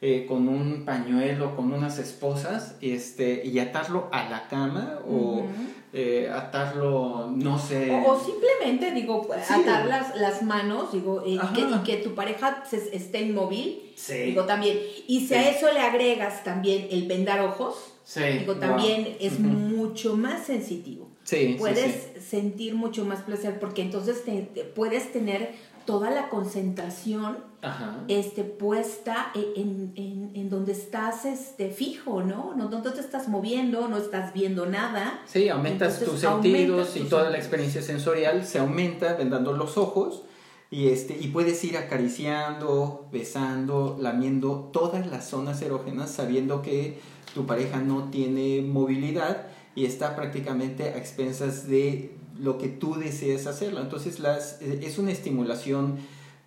eh, 0.02 0.26
con 0.28 0.48
un 0.48 0.86
pañuelo, 0.86 1.56
con 1.56 1.74
unas 1.74 2.00
esposas, 2.00 2.76
este, 2.80 3.46
y 3.46 3.60
atarlo 3.60 4.08
a 4.12 4.30
la 4.30 4.48
cama 4.48 5.00
o 5.06 5.46
eh, 5.92 6.30
atarlo, 6.32 7.32
no 7.36 7.58
sé. 7.58 7.92
O, 8.06 8.18
simplemente, 8.18 8.92
digo, 8.92 9.28
atar 9.34 9.88
las, 9.88 10.16
las 10.16 10.44
manos, 10.44 10.94
digo, 10.94 11.24
y 11.26 11.38
que, 11.54 11.62
y 11.62 11.80
que, 11.84 11.98
tu 11.98 12.14
pareja 12.14 12.64
se, 12.70 12.96
esté 12.96 13.22
inmóvil, 13.22 13.92
digo 14.08 14.46
también. 14.46 14.78
Y 15.08 15.28
si 15.28 15.34
a 15.34 15.50
eso 15.50 15.72
le 15.74 15.80
agregas 15.80 16.44
también 16.44 16.88
el 16.92 17.08
vendar 17.08 17.42
ojos, 17.42 17.76
digo, 18.40 18.56
también 18.56 19.18
es 19.20 19.40
mucho 19.40 20.16
más 20.16 20.46
sensitivo. 20.46 21.10
Sí, 21.24 21.56
puedes 21.60 22.12
sentir 22.24 22.74
mucho 22.74 23.06
más 23.06 23.22
placer 23.22 23.60
porque 23.60 23.82
entonces 23.82 24.24
te, 24.24 24.42
puedes 24.64 25.12
tener 25.12 25.52
toda 25.90 26.12
la 26.12 26.30
concentración 26.30 27.40
este, 28.08 28.44
puesta 28.44 29.32
en, 29.34 29.92
en, 29.96 30.32
en, 30.36 30.50
donde 30.52 30.74
estás 30.74 31.26
este, 31.26 31.72
fijo, 31.72 32.22
¿no? 32.22 32.54
¿no? 32.56 32.70
No 32.70 32.84
te 32.84 33.00
estás 33.00 33.28
moviendo, 33.28 33.88
no 33.88 33.98
estás 33.98 34.32
viendo 34.32 34.68
nada. 34.68 35.20
Sí, 35.26 35.50
aumentas 35.50 36.00
tus 36.00 36.20
sentidos 36.20 36.96
y 36.96 37.06
toda 37.06 37.32
la 37.32 37.38
experiencia 37.38 37.82
sensorial 37.82 38.46
se 38.46 38.60
aumenta 38.60 39.16
vendando 39.16 39.52
los 39.54 39.80
ojos 39.80 40.22
y, 40.70 40.90
este, 40.90 41.18
y 41.20 41.30
puedes 41.30 41.64
ir 41.64 41.76
acariciando, 41.76 43.08
besando, 43.12 43.98
lamiendo 44.00 44.70
todas 44.72 45.08
las 45.08 45.28
zonas 45.28 45.60
erógenas 45.64 46.12
sabiendo 46.12 46.62
que 46.62 47.00
tu 47.34 47.48
pareja 47.48 47.80
no 47.80 48.12
tiene 48.12 48.62
movilidad 48.62 49.48
y 49.74 49.86
está 49.86 50.16
prácticamente 50.16 50.84
a 50.84 50.98
expensas 50.98 51.68
de 51.68 52.19
lo 52.40 52.58
que 52.58 52.68
tú 52.68 52.96
deseas 52.96 53.48
hacerlo. 53.48 53.82
Entonces 53.82 54.20
las, 54.20 54.62
eh, 54.62 54.82
es 54.84 54.98
una 54.98 55.12
estimulación 55.12 56.00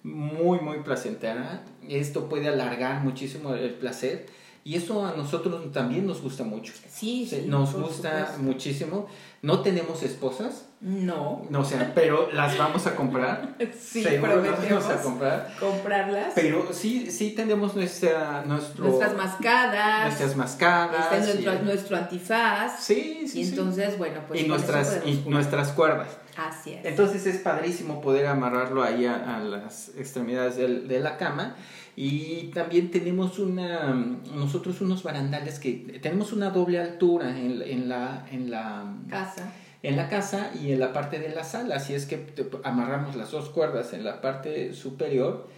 muy, 0.02 0.58
muy 0.60 0.78
placentera. 0.78 1.64
Esto 1.88 2.28
puede 2.28 2.48
alargar 2.48 3.02
muchísimo 3.02 3.54
el 3.54 3.74
placer. 3.74 4.26
Y 4.64 4.76
eso 4.76 5.04
a 5.04 5.16
nosotros 5.16 5.72
también 5.72 6.06
nos 6.06 6.22
gusta 6.22 6.44
mucho. 6.44 6.72
Sí, 6.88 7.26
sí. 7.28 7.46
Nos 7.48 7.74
gusta 7.74 8.36
muchísimo. 8.38 9.08
No 9.42 9.60
tenemos 9.60 10.04
esposas. 10.04 10.66
No. 10.80 11.44
No, 11.50 11.60
o 11.60 11.64
sea, 11.64 11.92
pero 11.96 12.30
las 12.32 12.56
vamos 12.56 12.86
a 12.86 12.94
comprar. 12.94 13.56
sí, 13.76 14.04
Seguro 14.04 14.40
las 14.40 14.70
vamos 14.70 14.86
a 14.86 15.02
comprar. 15.02 15.52
Comprarlas. 15.58 16.32
Pero 16.36 16.68
sí, 16.72 17.10
sí 17.10 17.32
tenemos 17.32 17.74
nuestra, 17.74 18.44
nuestro, 18.46 18.84
nuestras 18.84 19.16
mascadas. 19.16 20.04
Nuestras 20.04 20.36
mascadas. 20.36 21.12
Está 21.12 21.18
nuestro, 21.18 21.62
nuestro 21.64 21.96
antifaz. 21.96 22.84
Sí, 22.84 23.26
sí. 23.26 23.40
Y 23.40 23.48
entonces, 23.48 23.98
bueno, 23.98 24.20
pues. 24.28 24.42
Y 24.42 24.46
nuestras, 24.46 25.00
y 25.04 25.24
nuestras 25.26 25.72
cuerdas. 25.72 26.18
Así 26.36 26.74
es. 26.74 26.84
Entonces 26.84 27.26
es 27.26 27.38
padrísimo 27.38 28.00
poder 28.00 28.26
amarrarlo 28.26 28.84
ahí 28.84 29.06
a, 29.06 29.38
las 29.40 29.90
extremidades 29.98 30.56
de 30.56 31.00
la 31.00 31.16
cama. 31.16 31.56
Y 31.94 32.50
también 32.54 32.90
tenemos 32.90 33.38
una, 33.38 33.92
nosotros 34.34 34.80
unos 34.80 35.02
barandales 35.02 35.58
que 35.58 35.98
tenemos 36.00 36.32
una 36.32 36.50
doble 36.50 36.80
altura 36.80 37.38
en, 37.38 37.60
en 37.62 37.88
la, 37.88 38.26
en 38.30 38.50
la 38.50 38.94
casa. 39.08 39.52
En 39.82 39.96
la 39.96 40.08
casa 40.08 40.52
y 40.62 40.70
en 40.70 40.78
la 40.78 40.92
parte 40.92 41.18
de 41.18 41.30
la 41.30 41.42
sala, 41.42 41.74
así 41.74 41.92
es 41.92 42.06
que 42.06 42.32
amarramos 42.62 43.16
las 43.16 43.32
dos 43.32 43.48
cuerdas 43.48 43.92
en 43.92 44.04
la 44.04 44.20
parte 44.20 44.74
superior. 44.74 45.48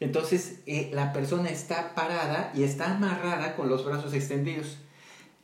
Entonces 0.00 0.60
eh, 0.66 0.90
la 0.94 1.12
persona 1.12 1.50
está 1.50 1.94
parada 1.94 2.50
y 2.54 2.62
está 2.62 2.94
amarrada 2.94 3.54
con 3.56 3.68
los 3.68 3.84
brazos 3.84 4.14
extendidos. 4.14 4.78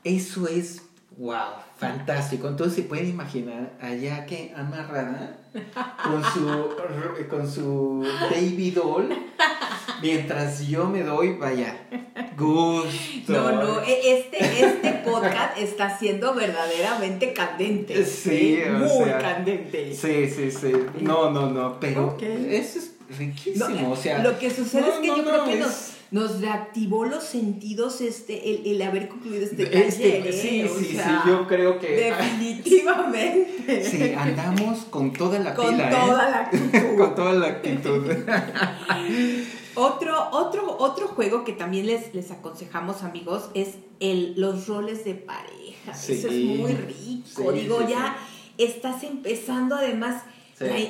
Eso 0.04 0.48
es 0.48 0.82
Wow, 1.16 1.52
fantástico. 1.76 2.48
Entonces 2.48 2.76
se 2.76 2.82
pueden 2.82 3.08
imaginar 3.08 3.72
a 3.80 4.26
que 4.26 4.52
amarrada 4.56 5.36
con 6.02 6.24
su, 6.24 6.76
con 7.28 7.50
su 7.50 8.06
baby 8.30 8.70
doll 8.70 9.08
mientras 10.02 10.66
yo 10.66 10.86
me 10.86 11.02
doy, 11.02 11.34
vaya, 11.34 11.76
gusto. 12.36 13.32
No, 13.32 13.52
no, 13.52 13.82
e, 13.82 14.18
este, 14.18 14.64
este 14.64 14.92
podcast 15.04 15.58
está 15.58 15.98
siendo 15.98 16.34
verdaderamente 16.34 17.32
candente. 17.32 18.04
Sí, 18.04 18.60
muy 18.72 19.10
candente. 19.10 19.94
Sí, 19.94 20.30
sí, 20.30 20.50
sí. 20.50 20.72
No, 21.00 21.30
no, 21.30 21.50
no, 21.50 21.78
pero 21.80 22.16
eso 22.20 22.78
es 22.78 22.92
riquísimo. 23.18 23.92
o 23.92 23.96
sea, 23.96 24.22
lo 24.22 24.38
que 24.38 24.50
sucede 24.50 24.88
es 24.88 24.94
que 25.00 25.08
yo 25.08 25.24
creo 25.24 25.44
que 25.44 25.56
nos 25.56 25.99
nos 26.10 26.40
reactivó 26.40 27.04
los 27.04 27.22
sentidos 27.22 28.00
este 28.00 28.50
el, 28.50 28.66
el 28.66 28.82
haber 28.82 29.08
concluido 29.08 29.44
este, 29.44 29.62
este 29.86 30.10
taller. 30.10 30.32
sí, 30.32 30.60
¿eh? 30.60 30.70
sí, 30.78 30.84
sí, 30.96 30.98
yo 31.26 31.46
creo 31.46 31.78
que... 31.78 31.88
Definitivamente. 31.88 33.84
Sí, 33.84 34.12
andamos 34.14 34.80
con 34.90 35.12
toda 35.12 35.38
la 35.38 35.54
con 35.54 35.70
pila, 35.70 35.88
¿eh? 35.88 35.94
Toda 35.94 36.30
la 36.30 36.38
actitud. 36.40 36.96
con 36.96 37.14
toda 37.14 37.32
la 37.34 37.46
actitud. 37.46 38.06
otro, 39.76 40.30
otro, 40.32 40.76
otro 40.78 41.08
juego 41.08 41.44
que 41.44 41.52
también 41.52 41.86
les, 41.86 42.12
les 42.12 42.32
aconsejamos, 42.32 43.02
amigos, 43.04 43.50
es 43.54 43.76
el, 44.00 44.34
los 44.36 44.66
roles 44.66 45.04
de 45.04 45.14
pareja. 45.14 45.92
Eso 45.92 46.28
es 46.28 46.44
muy 46.44 46.72
rico. 46.72 47.52
Digo, 47.52 47.86
ya 47.88 48.16
estás 48.58 49.04
empezando 49.04 49.76
además 49.76 50.24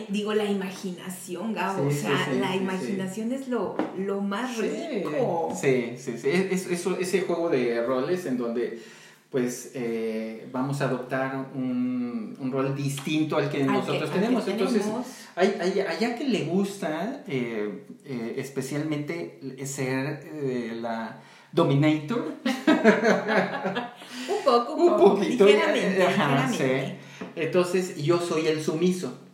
digo, 0.09 0.35
la 0.35 0.45
imaginación, 0.45 1.55
Gabo. 1.55 1.87
o 1.87 1.91
sea, 1.91 2.29
la 2.41 2.57
imaginación 2.57 3.33
es 3.33 3.49
lo, 3.49 3.77
lo 3.99 4.21
más 4.21 4.57
rico. 4.57 5.53
Sí, 5.61 5.95
sí, 5.97 6.19
sí. 6.19 6.29
Es, 6.29 6.67
ese 6.67 7.21
juego 7.23 7.49
de 7.49 7.85
roles 7.85 8.27
en 8.27 8.37
donde 8.37 8.81
pues 9.31 9.71
eh, 9.75 10.49
vamos 10.51 10.81
a 10.81 10.87
adoptar 10.87 11.51
un, 11.55 12.37
un, 12.41 12.51
rol 12.51 12.75
distinto 12.75 13.37
al 13.37 13.49
que 13.49 13.63
nosotros 13.63 14.11
tenemos. 14.11 14.47
Entonces, 14.49 14.83
hay, 15.37 15.55
hay, 15.61 15.81
allá 15.81 16.17
que 16.17 16.25
le 16.25 16.47
gusta 16.47 17.23
eh, 17.29 17.85
eh, 18.05 18.35
especialmente 18.39 19.39
ser 19.65 20.75
la 20.81 21.21
dominator. 21.53 22.35
un 22.45 24.45
poco, 24.45 24.75
un, 24.75 24.97
poquito. 24.97 25.47
Ligeramente, 25.47 26.99
Entonces, 27.37 28.03
yo 28.03 28.19
soy 28.19 28.49
el 28.49 28.61
sumiso. 28.61 29.30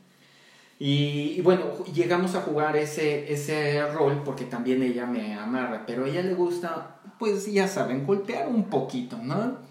Y, 0.79 1.41
bueno, 1.41 1.85
llegamos 1.95 2.35
a 2.35 2.43
jugar 2.43 2.77
ese, 2.77 3.33
ese 3.33 3.87
rol 3.93 4.23
porque 4.25 4.45
también 4.45 4.83
ella 4.83 5.07
me 5.07 5.35
amarra, 5.35 5.85
pero 5.87 6.05
a 6.05 6.09
ella 6.09 6.23
le 6.23 6.35
gusta, 6.35 6.99
pues 7.19 7.51
ya 7.51 7.67
saben, 7.67 8.07
golpear 8.07 8.47
un 8.49 8.65
poquito, 8.65 9.17
¿no? 9.23 9.65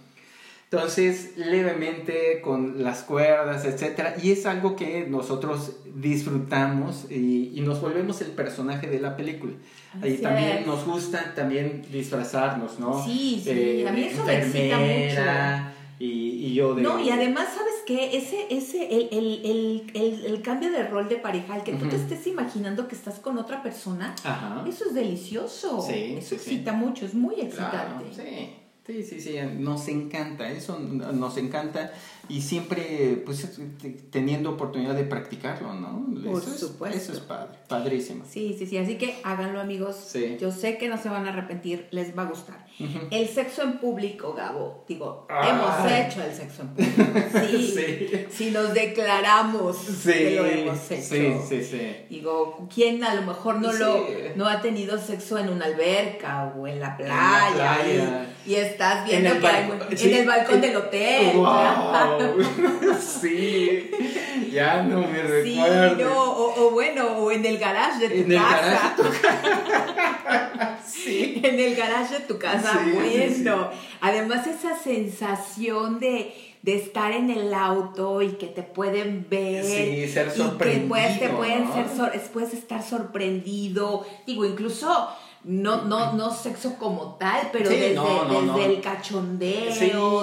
Entonces, 0.71 1.37
levemente 1.37 2.41
con 2.41 2.83
las 2.83 3.03
cuerdas, 3.03 3.65
etc. 3.65 4.17
Y 4.21 4.31
es 4.31 4.47
algo 4.47 4.75
que 4.75 5.05
nosotros 5.07 5.77
disfrutamos 5.93 7.05
y, 7.09 7.51
y 7.53 7.61
nos 7.61 7.81
volvemos 7.81 8.19
el 8.21 8.31
personaje 8.31 8.87
de 8.87 8.99
la 8.99 9.15
película. 9.15 9.53
Ahí 10.01 10.17
también 10.17 10.65
nos 10.65 10.85
gusta 10.85 11.33
también 11.35 11.83
disfrazarnos, 11.91 12.79
¿no? 12.79 13.01
Sí, 13.05 13.39
sí, 13.43 13.51
eh, 13.51 13.87
a 13.87 13.91
mí 13.91 14.05
eso 14.05 14.25
me 14.25 14.39
excita 14.39 14.77
mucho. 14.79 15.75
Y, 15.99 16.47
y 16.47 16.53
yo 16.55 16.73
de... 16.73 16.81
No, 16.81 16.99
y 16.99 17.11
además, 17.11 17.47
¿sabes 17.55 17.74
qué? 17.85 18.17
Ese, 18.17 18.47
ese, 18.49 18.95
el, 18.95 19.09
el, 19.11 19.91
el, 19.93 20.25
el, 20.25 20.41
cambio 20.41 20.71
de 20.71 20.87
rol 20.87 21.07
de 21.07 21.17
pareja, 21.17 21.57
el 21.57 21.63
que 21.63 21.73
tú 21.73 21.87
te 21.87 21.95
estés 21.95 22.27
imaginando 22.27 22.87
que 22.87 22.95
estás 22.95 23.19
con 23.19 23.37
otra 23.37 23.63
persona, 23.63 24.15
eso 24.67 24.85
es 24.85 24.93
delicioso. 24.93 25.87
Eso 25.89 26.35
excita 26.35 26.73
mucho, 26.73 27.05
es 27.05 27.13
muy 27.13 27.35
excitante. 27.35 28.05
Sí, 28.85 29.01
sí, 29.03 29.19
sí, 29.19 29.37
nos 29.57 29.87
encanta, 29.87 30.51
eso 30.51 30.77
nos 30.77 31.37
encanta 31.37 31.91
y 32.29 32.41
siempre 32.41 33.21
pues 33.25 33.47
teniendo 34.09 34.51
oportunidad 34.51 34.95
de 34.95 35.03
practicarlo, 35.03 35.73
¿no? 35.73 36.05
Por 36.23 36.41
supuesto. 36.41 36.97
eso 36.97 37.13
es 37.13 37.19
padre, 37.19 37.57
padrísimo. 37.67 38.23
Sí, 38.27 38.55
sí, 38.57 38.65
sí, 38.65 38.77
así 38.77 38.97
que 38.97 39.15
háganlo 39.23 39.59
amigos, 39.59 40.13
yo 40.39 40.51
sé 40.51 40.77
que 40.77 40.87
no 40.87 41.01
se 41.01 41.09
van 41.09 41.25
a 41.27 41.29
arrepentir, 41.29 41.87
les 41.91 42.17
va 42.17 42.23
a 42.23 42.25
gustar. 42.25 42.65
El 43.09 43.27
sexo 43.29 43.61
en 43.61 43.77
público, 43.77 44.33
Gabo, 44.33 44.83
digo, 44.87 45.27
hemos 45.29 45.91
hecho 45.91 46.21
el 46.21 46.33
sexo 46.33 46.63
en 46.63 46.67
público, 46.69 47.19
sí, 47.49 47.73
sí. 47.73 48.25
si 48.29 48.51
nos 48.51 48.73
declaramos 48.73 49.77
que 50.03 50.35
lo 50.35 50.45
hemos 50.45 50.91
hecho. 50.91 51.01
Sí, 51.01 51.33
sí, 51.47 51.63
sí. 51.63 51.95
Digo, 52.09 52.67
¿quién 52.73 53.03
a 53.03 53.15
lo 53.15 53.21
mejor 53.21 53.61
no, 53.61 53.71
lo, 53.71 54.05
no 54.35 54.47
ha 54.47 54.61
tenido 54.61 54.97
sexo 54.97 55.37
en 55.37 55.49
una 55.49 55.65
alberca 55.65 56.53
o 56.57 56.67
en 56.67 56.81
la 56.81 56.97
playa? 56.97 57.47
En 57.49 57.57
la 57.57 57.75
playa. 57.75 58.27
Y, 58.45 58.55
estás 58.55 59.05
viendo 59.07 59.39
que 59.39 59.47
hay, 59.47 59.69
en 59.89 60.13
el 60.13 60.27
balcón 60.27 60.61
del 60.61 60.75
hotel. 60.75 61.37
sí, 62.99 63.91
ya 64.51 64.83
no 64.83 65.01
me 65.01 65.21
recuerdo. 65.21 65.95
Sí, 65.95 66.03
no, 66.03 66.31
o, 66.31 66.71
bueno, 66.71 67.17
o 67.17 67.31
en 67.31 67.45
el 67.45 67.57
garage 67.57 68.07
de 68.07 68.23
tu 68.23 68.31
en 68.31 68.39
casa. 68.39 68.95
El 68.97 69.03
garage 69.21 70.77
sí. 70.85 71.41
En 71.43 71.59
el 71.59 71.75
garage 71.75 72.19
de 72.19 72.19
tu 72.21 72.37
casa, 72.37 72.81
bueno. 72.93 73.69
Además, 74.01 74.47
esa 74.47 74.77
sensación 74.77 75.99
de 75.99 76.33
de 76.65 76.77
estar 76.77 77.11
en 77.11 77.29
el 77.29 77.53
auto 77.53 78.23
y 78.23 78.29
que 78.29 78.47
te 78.47 78.63
pueden 78.63 79.27
ver. 79.29 79.63
Sí, 79.63 80.07
ser 80.11 80.31
sorprendido. 80.31 80.97
Y 80.97 81.19
que 81.19 81.27
te 81.27 81.29
pueden 81.29 81.71
ser, 81.71 82.21
puedes 82.33 82.55
estar 82.55 82.81
sorprendido. 82.81 84.03
Digo, 84.25 84.45
incluso 84.45 85.09
no, 85.43 85.83
no, 85.83 86.13
no 86.13 86.33
sexo 86.33 86.75
como 86.79 87.17
tal, 87.19 87.49
pero 87.51 87.69
desde, 87.69 87.89
desde 87.89 88.65
el 88.65 88.81
cachondeo, 88.81 89.65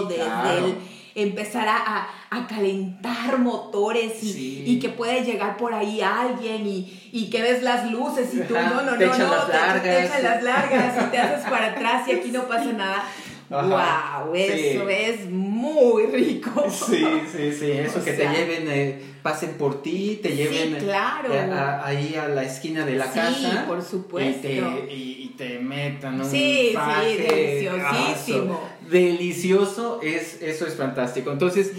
desde 0.09 0.59
el 0.59 0.75
empezar 1.15 1.69
a, 1.69 2.09
a, 2.31 2.47
calentar 2.47 3.39
motores 3.39 4.23
y, 4.23 4.65
y, 4.67 4.79
que 4.79 4.89
puede 4.89 5.25
llegar 5.25 5.57
por 5.57 5.75
ahí 5.75 6.01
alguien 6.01 6.67
y, 6.67 7.11
y, 7.13 7.29
que 7.31 7.43
ves 7.43 7.63
las 7.63 7.91
luces 7.91 8.33
y 8.35 8.41
tú, 8.41 8.55
no, 8.55 8.83
no, 8.83 8.83
no, 8.83 8.93
no, 8.93 8.97
te, 8.97 9.05
echas 9.05 10.23
las 10.23 10.43
largas 10.43 11.07
y 11.07 11.11
te 11.11 11.19
haces 11.19 11.49
para 11.49 11.73
atrás 11.73 12.09
y 12.09 12.13
aquí 12.13 12.31
no 12.31 12.45
pasa 12.49 12.73
nada. 12.73 13.05
¡Wow! 13.53 14.35
Eso 14.35 14.89
es 14.89 15.29
muy 15.29 16.07
rico. 16.07 16.65
Sí, 16.71 17.05
sí, 17.31 17.53
sí. 17.53 17.71
Eso 17.71 18.03
que 18.03 18.13
te 18.13 18.27
lleven, 18.27 18.67
eh, 18.69 18.99
pasen 19.23 19.59
por 19.59 19.83
ti, 19.83 20.21
te 20.23 20.31
lleven 20.35 20.77
claro. 20.77 21.35
Eh, 21.35 21.51
ahí 21.85 22.15
a 22.15 22.29
la 22.29 22.45
esquina 22.45 22.87
de 22.87 22.97
la 22.97 23.05
casa. 23.05 23.35
Sí, 23.35 23.47
por 23.67 23.83
supuesto. 23.83 24.49
Y 24.49 24.61
te, 24.61 24.95
y, 24.95 25.35
te 25.37 25.59
metan 25.59 26.21
un 26.21 26.31
Sí, 26.31 26.73
sí, 26.73 27.17
deliciosísimo. 27.23 28.61
Delicioso, 28.91 30.01
es, 30.03 30.43
eso 30.43 30.67
es 30.67 30.75
fantástico. 30.75 31.31
Entonces, 31.31 31.73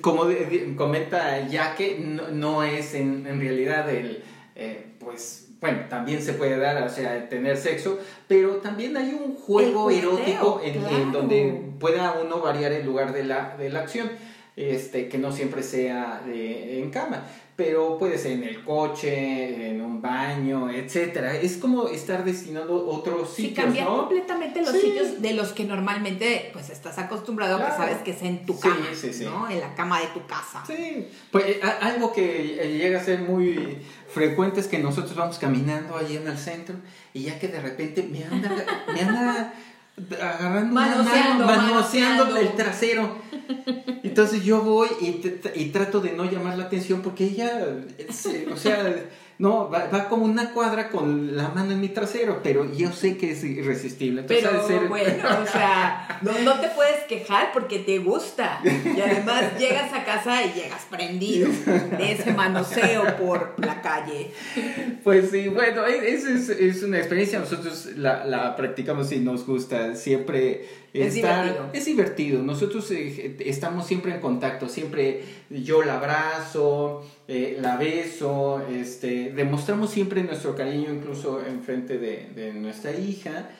como 0.00 0.24
comenta 0.76 1.46
ya 1.48 1.74
que 1.74 1.98
no, 1.98 2.62
es 2.62 2.94
en, 2.94 3.26
en 3.26 3.40
realidad 3.40 3.90
el 3.90 4.22
eh, 4.56 4.84
pues 4.98 5.48
bueno, 5.60 5.80
también 5.88 6.22
se 6.22 6.34
puede 6.34 6.58
dar, 6.58 6.82
o 6.82 6.88
sea, 6.88 7.28
tener 7.28 7.56
sexo, 7.56 7.98
pero 8.28 8.56
también 8.56 8.96
hay 8.96 9.12
un 9.12 9.36
juego 9.36 9.90
erótico 9.90 10.60
en, 10.64 11.12
donde 11.12 11.62
pueda 11.78 12.14
uno 12.22 12.40
variar 12.40 12.72
el 12.72 12.86
lugar 12.86 13.12
de 13.12 13.24
la, 13.24 13.56
de 13.58 13.68
la 13.68 13.80
acción, 13.80 14.10
este, 14.56 15.08
que 15.08 15.18
no 15.18 15.32
siempre 15.32 15.62
sea 15.62 16.22
en 16.26 16.90
cama 16.90 17.24
pero 17.60 17.98
puede 17.98 18.16
ser 18.16 18.32
en 18.32 18.44
el 18.44 18.64
coche, 18.64 19.68
en 19.68 19.82
un 19.82 20.00
baño, 20.00 20.70
etcétera. 20.70 21.36
Es 21.36 21.58
como 21.58 21.88
estar 21.88 22.24
destinando 22.24 22.86
otros 22.86 23.34
sitios, 23.34 23.48
sí, 23.50 23.54
cambiar 23.54 23.86
completamente 23.86 24.62
los 24.62 24.72
sitios 24.72 25.20
de 25.20 25.34
los 25.34 25.52
que 25.52 25.64
normalmente 25.64 26.48
pues 26.54 26.70
estás 26.70 26.96
acostumbrado, 26.96 27.58
que 27.58 27.70
sabes 27.72 27.98
que 27.98 28.12
es 28.12 28.22
en 28.22 28.46
tu 28.46 28.58
cama, 28.58 28.86
¿no? 29.24 29.50
En 29.50 29.60
la 29.60 29.74
cama 29.74 30.00
de 30.00 30.06
tu 30.06 30.26
casa. 30.26 30.64
Sí, 30.66 31.06
pues 31.30 31.44
eh, 31.48 31.60
algo 31.82 32.14
que 32.14 32.62
eh, 32.62 32.78
llega 32.78 32.98
a 32.98 33.04
ser 33.04 33.18
muy 33.18 33.76
frecuente 34.08 34.60
es 34.60 34.66
que 34.66 34.78
nosotros 34.78 35.14
vamos 35.14 35.38
caminando 35.38 35.98
allí 35.98 36.16
en 36.16 36.28
el 36.28 36.38
centro 36.38 36.76
y 37.12 37.24
ya 37.24 37.38
que 37.38 37.48
de 37.48 37.60
repente 37.60 38.02
me 38.02 38.24
anda, 38.24 38.50
me 38.90 39.00
anda 39.02 39.52
agarrando 40.20 40.74
manoseando, 40.74 41.46
manoseando 41.46 42.36
el 42.36 42.54
trasero. 42.54 43.18
Entonces 44.02 44.44
yo 44.44 44.62
voy 44.62 44.88
y, 45.00 45.22
y, 45.54 45.66
trato 45.70 46.00
de 46.00 46.12
no 46.12 46.30
llamar 46.30 46.56
la 46.56 46.64
atención 46.64 47.02
porque 47.02 47.24
ella, 47.24 47.66
o 48.52 48.56
sea, 48.56 49.04
no, 49.40 49.70
va, 49.70 50.06
como 50.10 50.26
una 50.26 50.52
cuadra 50.52 50.90
con 50.90 51.34
la 51.34 51.48
mano 51.48 51.72
en 51.72 51.80
mi 51.80 51.88
trasero, 51.88 52.40
pero 52.42 52.70
yo 52.74 52.92
sé 52.92 53.16
que 53.16 53.30
es 53.30 53.42
irresistible. 53.42 54.22
pero 54.24 54.50
bueno, 54.86 55.24
o 55.42 55.46
sea, 55.46 56.18
no, 56.22 56.38
no, 56.40 56.60
te 56.60 56.68
puedes 56.68 57.04
quejar 57.04 57.50
porque 57.54 57.78
te 57.78 58.00
gusta. 58.00 58.60
Y 58.62 59.00
además 59.00 59.58
llegas 59.58 59.94
a 59.94 60.04
casa 60.04 60.44
y 60.44 60.52
llegas 60.52 60.86
prendido 60.90 61.48
de 61.48 62.12
ese 62.12 62.34
manoseo 62.34 63.16
por 63.16 63.54
la 63.56 63.80
calle. 63.80 64.30
Pues 65.02 65.30
sí, 65.30 65.48
bueno, 65.48 65.86
es, 65.86 66.26
es, 66.26 66.50
es 66.50 66.82
una 66.82 66.98
experiencia, 66.98 67.38
nosotros 67.38 67.88
la, 67.96 68.26
la 68.26 68.54
practicamos 68.56 69.10
y 69.10 69.20
nos 69.20 69.46
gusta. 69.46 69.94
Siempre 69.94 70.68
es 70.92 71.14
divertido. 71.14 71.70
Es 71.72 71.84
divertido. 71.84 72.42
Nosotros 72.42 72.90
eh, 72.90 73.36
estamos 73.40 73.86
siempre 73.86 74.14
en 74.14 74.20
contacto, 74.20 74.68
siempre 74.68 75.22
yo 75.50 75.82
la 75.82 75.98
abrazo, 75.98 77.04
eh, 77.28 77.58
la 77.60 77.76
beso, 77.76 78.62
este, 78.70 79.32
demostramos 79.32 79.90
siempre 79.90 80.22
nuestro 80.22 80.54
cariño 80.56 80.92
incluso 80.92 81.44
en 81.44 81.62
frente 81.62 81.98
de, 81.98 82.30
de, 82.34 82.52
nuestra 82.52 82.92
hija. 82.92 83.50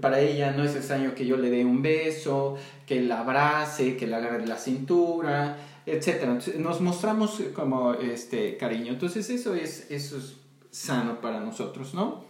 Para 0.00 0.20
ella 0.20 0.52
no 0.52 0.64
es 0.64 0.76
extraño 0.76 1.14
que 1.14 1.26
yo 1.26 1.36
le 1.36 1.50
dé 1.50 1.64
un 1.64 1.82
beso, 1.82 2.56
que 2.86 3.00
la 3.00 3.20
abrace, 3.20 3.96
que 3.96 4.06
la 4.06 4.18
agarre 4.18 4.46
la 4.46 4.58
cintura, 4.58 5.56
etc. 5.86 6.24
Nos 6.58 6.80
mostramos 6.80 7.40
como 7.54 7.94
este 7.94 8.56
cariño. 8.56 8.92
Entonces 8.92 9.30
eso 9.30 9.54
es, 9.54 9.90
eso 9.90 10.18
es 10.18 10.34
sano 10.70 11.20
para 11.20 11.40
nosotros, 11.40 11.94
¿no? 11.94 12.24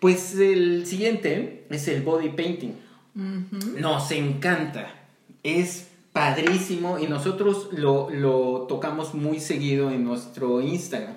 Pues 0.00 0.34
el 0.38 0.86
siguiente 0.86 1.66
es 1.70 1.88
el 1.88 2.02
body 2.02 2.30
painting. 2.30 2.85
Nos 3.16 4.10
encanta. 4.10 4.94
Es 5.42 5.88
padrísimo 6.12 6.98
y 6.98 7.06
nosotros 7.06 7.68
lo, 7.72 8.10
lo, 8.10 8.66
tocamos 8.68 9.14
muy 9.14 9.40
seguido 9.40 9.90
en 9.90 10.04
nuestro 10.04 10.60
Instagram. 10.60 11.16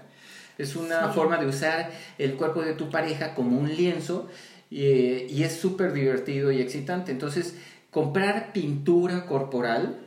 Es 0.58 0.76
una 0.76 1.10
forma 1.10 1.38
de 1.38 1.48
usar 1.48 1.92
el 2.18 2.34
cuerpo 2.34 2.62
de 2.62 2.74
tu 2.74 2.90
pareja 2.90 3.34
como 3.34 3.58
un 3.58 3.76
lienzo 3.76 4.28
y, 4.70 4.86
y 4.86 5.44
es 5.44 5.54
súper 5.58 5.94
divertido 5.94 6.52
y 6.52 6.62
excitante. 6.62 7.12
Entonces, 7.12 7.56
comprar 7.92 8.52
pintura 8.54 9.26
corporal 9.26 10.00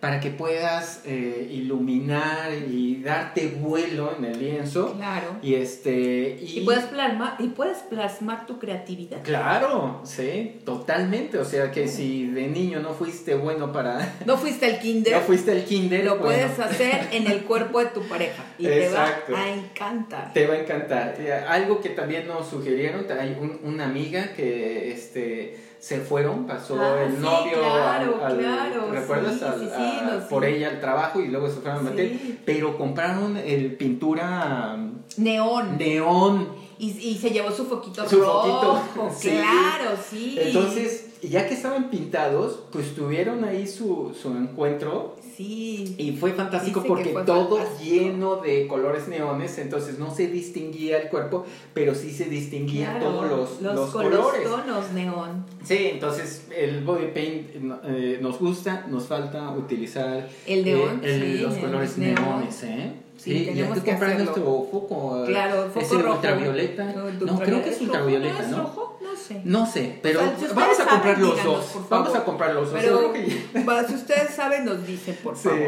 para 0.00 0.20
que 0.20 0.30
puedas 0.30 1.02
eh, 1.04 1.48
iluminar 1.50 2.52
y 2.52 3.02
darte 3.02 3.48
vuelo 3.48 4.14
en 4.16 4.26
el 4.26 4.38
lienzo. 4.38 4.94
Claro. 4.94 5.36
Y 5.42 5.54
este 5.54 6.38
y, 6.40 6.60
puedes 6.64 6.84
plasmar 6.84 7.34
y 7.40 7.48
puedes 7.48 7.78
plasmar 7.78 8.46
tu 8.46 8.60
creatividad. 8.60 9.22
Claro, 9.22 10.00
sí, 10.04 10.60
totalmente, 10.64 11.38
o 11.38 11.44
sea 11.44 11.72
que 11.72 11.88
si 11.88 12.28
de 12.28 12.46
niño 12.46 12.80
no 12.80 12.94
fuiste 12.94 13.34
bueno 13.34 13.72
para 13.72 14.16
No 14.26 14.36
fuiste 14.36 14.66
al 14.66 14.78
kinder. 14.78 15.14
No 15.14 15.20
fuiste 15.20 15.50
al 15.50 15.64
kinder. 15.64 16.04
Lo 16.04 16.20
puedes 16.20 16.58
hacer 16.58 17.08
en 17.10 17.26
el 17.26 17.42
cuerpo 17.42 17.80
de 17.80 17.86
tu 17.86 18.02
pareja 18.02 18.44
y 18.56 18.64
te 18.64 18.88
va 18.90 19.08
a 19.34 19.50
encantar. 19.50 20.32
Te 20.32 20.46
va 20.46 20.54
a 20.54 20.58
encantar. 20.60 21.16
Algo 21.48 21.80
que 21.80 21.90
también 21.90 22.28
nos 22.28 22.48
sugirieron, 22.48 23.06
hay 23.18 23.36
una 23.64 23.86
amiga 23.86 24.32
que 24.34 24.92
este 24.92 25.67
se 25.80 26.00
fueron, 26.00 26.46
pasó 26.46 26.76
ah, 26.80 27.02
el 27.04 27.20
novio 27.20 27.62
al, 27.62 28.90
¿recuerdas? 28.90 30.24
por 30.28 30.44
ella 30.44 30.70
al 30.70 30.80
trabajo 30.80 31.20
y 31.20 31.28
luego 31.28 31.48
se 31.48 31.60
fueron 31.60 31.86
a 31.86 31.90
meter, 31.90 32.18
pero 32.44 32.76
compraron 32.76 33.36
el 33.36 33.76
pintura 33.76 34.76
neón. 35.16 35.78
Neón. 35.78 36.48
Y, 36.78 36.90
y 36.90 37.18
se 37.18 37.30
llevó 37.30 37.50
su 37.50 37.66
foquito 37.66 38.08
su 38.08 38.20
rojo, 38.20 38.80
claro, 39.20 39.96
sí. 40.08 40.36
Entonces, 40.40 41.08
ya 41.22 41.48
que 41.48 41.54
estaban 41.54 41.90
pintados, 41.90 42.60
pues 42.70 42.94
tuvieron 42.94 43.44
ahí 43.44 43.66
su, 43.66 44.14
su 44.20 44.30
encuentro. 44.30 45.16
Sí. 45.38 45.94
Y 45.98 46.16
fue 46.16 46.32
fantástico 46.32 46.82
porque 46.82 47.14
todo 47.24 47.60
lleno 47.80 48.38
de 48.38 48.66
colores 48.66 49.06
neones, 49.06 49.56
entonces 49.58 49.96
no 49.96 50.12
se 50.12 50.26
distinguía 50.26 50.98
el 50.98 51.08
cuerpo, 51.10 51.46
pero 51.72 51.94
sí 51.94 52.10
se 52.10 52.24
distinguían 52.24 52.98
todos 52.98 53.30
los, 53.30 53.62
los, 53.62 53.90
colores. 53.90 54.42
Los 54.42 54.66
tonos 54.66 54.90
neón. 54.90 55.44
Sí, 55.62 55.90
entonces 55.92 56.48
el 56.56 56.82
body 56.82 57.12
paint 57.14 57.50
eh, 57.84 58.18
nos 58.20 58.40
gusta, 58.40 58.86
nos 58.88 59.06
falta 59.06 59.52
utilizar 59.52 60.28
el 60.44 60.64
neón, 60.64 61.02
eh, 61.04 61.38
los 61.40 61.54
colores 61.54 61.96
neones, 61.98 62.64
¿eh? 62.64 62.94
Sí, 63.16 63.50
y 63.54 63.60
hay 63.60 63.72
que 63.72 63.90
comprar 63.92 64.16
nuestro 64.16 64.42
foco. 64.44 65.24
Claro, 65.24 65.70
foco 65.72 65.98
rojo. 65.98 66.14
ultravioleta. 66.16 66.94
No, 67.20 67.38
creo 67.38 67.62
que 67.62 67.70
es 67.70 67.80
ultravioleta, 67.80 68.42
¿no? 68.48 68.56
rojo? 68.58 68.97
No 69.18 69.24
sé. 69.24 69.42
No 69.44 69.66
sé, 69.66 69.98
pero 70.02 70.20
vamos 70.54 70.80
a 70.80 70.86
comprar 70.86 71.18
los 71.18 71.44
dos. 71.44 71.88
Vamos 71.88 72.14
a 72.14 72.24
comprar 72.24 72.54
los 72.54 72.72
dos. 72.72 72.80
Pero, 72.80 73.88
si 73.88 73.94
ustedes 73.94 74.34
saben, 74.34 74.64
nos 74.64 74.86
dicen, 74.86 75.18
por 75.22 75.36
favor. 75.36 75.58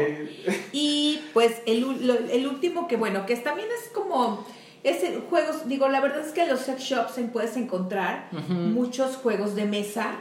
Y 0.71 1.21
pues 1.33 1.61
el, 1.65 2.29
el 2.31 2.47
último 2.47 2.87
que, 2.87 2.97
bueno, 2.97 3.25
que 3.25 3.35
también 3.37 3.67
es 3.69 3.89
como 3.89 4.45
es 4.83 5.03
juegos, 5.29 5.67
digo, 5.67 5.87
la 5.89 6.01
verdad 6.01 6.21
es 6.25 6.31
que 6.31 6.43
en 6.43 6.49
los 6.49 6.61
sex 6.61 6.81
shops 6.81 7.13
puedes 7.31 7.55
encontrar 7.55 8.29
muchos 8.47 9.15
juegos 9.17 9.55
de 9.55 9.65
mesa 9.65 10.15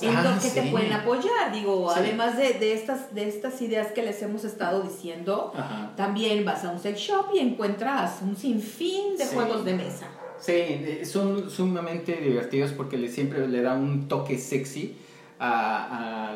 en 0.00 0.16
ah, 0.16 0.38
que 0.42 0.48
te 0.48 0.70
pueden 0.70 0.92
apoyar. 0.92 1.52
Digo, 1.52 1.90
además 1.90 2.36
de, 2.36 2.54
de, 2.54 2.72
estas, 2.72 3.14
de 3.14 3.28
estas 3.28 3.60
ideas 3.60 3.88
que 3.88 4.02
les 4.02 4.20
hemos 4.22 4.44
estado 4.44 4.82
diciendo, 4.82 5.52
también 5.96 6.44
vas 6.44 6.64
a 6.64 6.70
un 6.70 6.80
sex 6.80 6.98
shop 6.98 7.26
y 7.34 7.40
encuentras 7.40 8.22
un 8.22 8.36
sinfín 8.36 9.16
de 9.16 9.26
juegos 9.26 9.64
de 9.64 9.74
mesa. 9.74 10.06
Sí, 10.40 11.00
son 11.04 11.50
sumamente 11.50 12.16
divertidos 12.16 12.72
porque 12.72 12.98
le, 12.98 13.08
siempre 13.08 13.46
le 13.48 13.62
da 13.62 13.74
un 13.74 14.08
toque 14.08 14.38
sexy 14.38 14.96
a, 15.38 16.34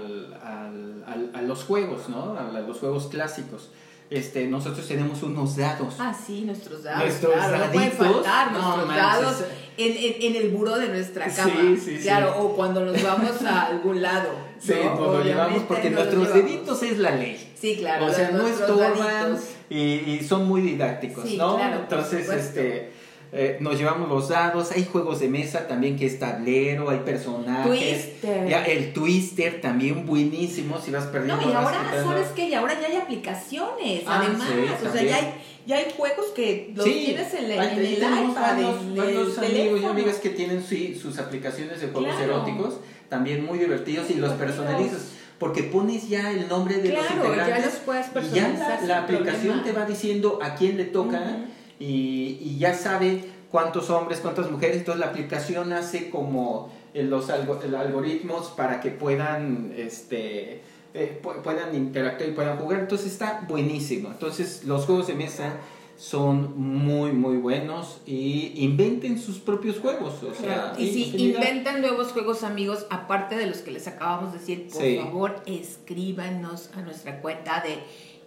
a 1.34 1.42
los 1.42 1.64
juegos, 1.64 2.08
¿no? 2.08 2.38
A 2.38 2.60
los 2.60 2.78
juegos 2.78 3.08
clásicos 3.08 3.70
este, 4.10 4.48
nosotros 4.48 4.86
tenemos 4.88 5.22
unos 5.22 5.56
dados. 5.56 5.94
Ah, 6.00 6.12
sí, 6.12 6.42
nuestros 6.42 6.82
dados. 6.82 7.04
Nuestros 7.04 7.32
claro, 7.32 7.58
no 7.58 7.72
pueden 7.72 7.92
faltar 7.92 8.52
nuestros 8.52 8.88
dados 8.88 9.44
en, 9.76 10.22
en, 10.22 10.36
el 10.36 10.50
buró 10.50 10.76
de 10.76 10.88
nuestra 10.88 11.32
cama. 11.32 11.52
Sí, 11.54 11.76
sí, 11.76 11.98
claro, 12.02 12.34
o 12.40 12.56
cuando 12.56 12.84
nos 12.84 13.00
vamos 13.00 13.40
a 13.42 13.66
algún 13.66 14.02
lado. 14.02 14.28
Sí, 14.60 14.74
¿no? 14.84 14.94
pues 14.94 15.10
lo 15.10 15.24
llevamos 15.24 15.62
porque 15.62 15.88
nuestros 15.88 16.34
deditos 16.34 16.82
es 16.82 16.98
la 16.98 17.12
ley. 17.12 17.54
Sí, 17.58 17.76
claro. 17.78 18.04
O 18.04 18.12
sea, 18.12 18.30
no 18.30 18.46
estorban 18.46 19.38
y, 19.70 19.80
y, 19.80 20.22
son 20.22 20.46
muy 20.46 20.60
didácticos, 20.60 21.24
¿no? 21.36 21.56
Claro, 21.56 21.80
Entonces, 21.80 22.28
este 22.28 22.92
eh, 23.32 23.58
nos 23.60 23.78
llevamos 23.78 24.08
los 24.08 24.28
dados, 24.28 24.72
hay 24.72 24.84
juegos 24.84 25.20
de 25.20 25.28
mesa 25.28 25.68
también 25.68 25.96
que 25.96 26.04
es 26.06 26.18
tablero, 26.18 26.90
hay 26.90 26.98
personajes. 26.98 28.20
Twister. 28.20 28.68
el 28.68 28.92
Twister 28.92 29.60
también 29.60 30.04
buenísimo 30.04 30.80
si 30.80 30.90
vas 30.90 31.06
perdiendo. 31.06 31.40
No, 31.40 31.50
y 31.50 31.54
ahora, 31.54 31.78
¿sabes 32.02 32.28
qué? 32.34 32.48
Y 32.48 32.54
ahora 32.54 32.80
ya 32.80 32.88
hay 32.88 32.96
aplicaciones, 32.96 34.02
ah, 34.06 34.20
además. 34.20 34.48
o 34.84 34.92
sea, 34.92 35.02
ya 35.04 35.16
hay, 35.16 35.34
ya 35.64 35.76
hay 35.76 35.92
juegos 35.96 36.26
que 36.34 36.72
los 36.74 36.84
tienes 36.84 37.32
en, 37.34 37.44
el, 37.44 37.50
en 37.52 37.78
el 37.78 37.92
iPad. 37.94 38.50
Amigos 38.50 39.38
y 39.80 39.84
amigas 39.84 40.16
que 40.16 40.30
tienen 40.30 40.64
sus 40.64 41.18
aplicaciones 41.20 41.80
de 41.80 41.88
juegos 41.88 42.20
eróticos, 42.20 42.80
también 43.08 43.44
muy 43.44 43.60
divertidos 43.60 44.10
y 44.10 44.14
los 44.14 44.32
personalizas 44.32 45.12
porque 45.38 45.62
pones 45.62 46.06
ya 46.06 46.30
el 46.32 46.48
nombre 46.48 46.76
de 46.76 46.92
los 46.92 47.10
integrantes 47.10 47.56
ya 47.56 47.64
los 47.64 47.74
puedes 47.76 48.06
personalizar 48.08 48.78
y 48.78 48.86
ya 48.86 48.86
la, 48.86 48.98
aplicación 49.04 49.64
te 49.64 49.72
va 49.72 49.86
diciendo 49.86 50.38
a 50.42 50.54
quién 50.54 50.76
le 50.76 50.84
toca 50.84 51.46
y, 51.80 52.58
ya 52.58 52.74
sabe 52.74 53.24
cuántos 53.50 53.90
hombres, 53.90 54.20
cuántas 54.20 54.50
mujeres, 54.50 54.76
entonces 54.76 55.00
la 55.00 55.06
aplicación 55.06 55.72
hace 55.72 56.10
como 56.10 56.70
eh, 56.94 57.02
los 57.02 57.30
algoritmos 57.30 58.48
para 58.48 58.80
que 58.80 58.90
puedan, 58.90 59.72
este, 59.76 60.60
eh, 60.94 61.20
puedan 61.42 61.74
interactuar 61.74 62.28
y 62.28 62.32
puedan 62.32 62.58
jugar, 62.58 62.80
entonces 62.80 63.10
está 63.10 63.44
buenísimo. 63.48 64.10
Entonces 64.10 64.64
los 64.64 64.84
juegos 64.84 65.06
de 65.06 65.14
mesa 65.14 65.54
son 65.96 66.58
muy 66.58 67.12
muy 67.12 67.36
buenos 67.36 68.00
y 68.06 68.54
inventen 68.56 69.18
sus 69.18 69.38
propios 69.38 69.78
juegos. 69.80 70.22
O 70.22 70.34
sea, 70.34 70.74
y 70.78 70.88
si 70.88 71.14
inventan 71.16 71.82
nuevos 71.82 72.12
juegos 72.12 72.42
amigos, 72.42 72.86
aparte 72.88 73.36
de 73.36 73.46
los 73.46 73.58
que 73.58 73.70
les 73.70 73.86
acabamos 73.86 74.32
de 74.32 74.38
decir, 74.38 74.68
por 74.72 75.04
favor 75.04 75.42
escríbanos 75.44 76.70
a 76.74 76.80
nuestra 76.80 77.20
cuenta 77.20 77.62
de 77.62 77.78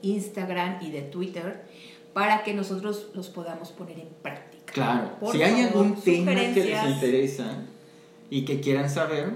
Instagram 0.03 0.83
y 0.83 0.91
de 0.91 1.01
Twitter 1.01 1.63
para 2.13 2.43
que 2.43 2.53
nosotros 2.53 3.07
los 3.13 3.29
podamos 3.29 3.71
poner 3.71 3.99
en 3.99 4.09
práctica. 4.21 4.73
Claro, 4.73 5.19
Por 5.19 5.35
si 5.35 5.43
hay 5.43 5.61
algún 5.63 5.95
tema 6.01 6.31
que 6.33 6.63
les 6.65 6.83
interesa 6.85 7.63
y 8.29 8.45
que 8.45 8.59
quieran 8.59 8.89
saber, 8.89 9.33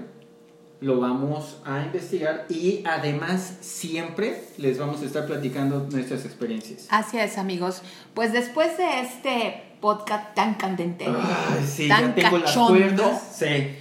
lo 0.80 1.00
vamos 1.00 1.58
a 1.64 1.82
investigar 1.82 2.46
y 2.48 2.82
además 2.86 3.54
siempre 3.60 4.44
les 4.58 4.78
vamos 4.78 5.02
a 5.02 5.06
estar 5.06 5.26
platicando 5.26 5.88
nuestras 5.90 6.24
experiencias. 6.24 6.86
Así 6.90 7.18
es, 7.18 7.36
amigos. 7.36 7.82
Pues 8.14 8.32
después 8.32 8.76
de 8.78 9.00
este 9.00 9.62
podcast 9.80 10.34
tan 10.34 10.54
candente, 10.54 11.06
Ay, 11.06 11.64
sí, 11.66 11.88
tan 11.88 12.08
ya 12.08 12.14
tengo 12.14 12.38
las 12.38 12.46
cachondo, 12.46 12.78
cuerdas. 12.78 13.36
Sí. 13.36 13.76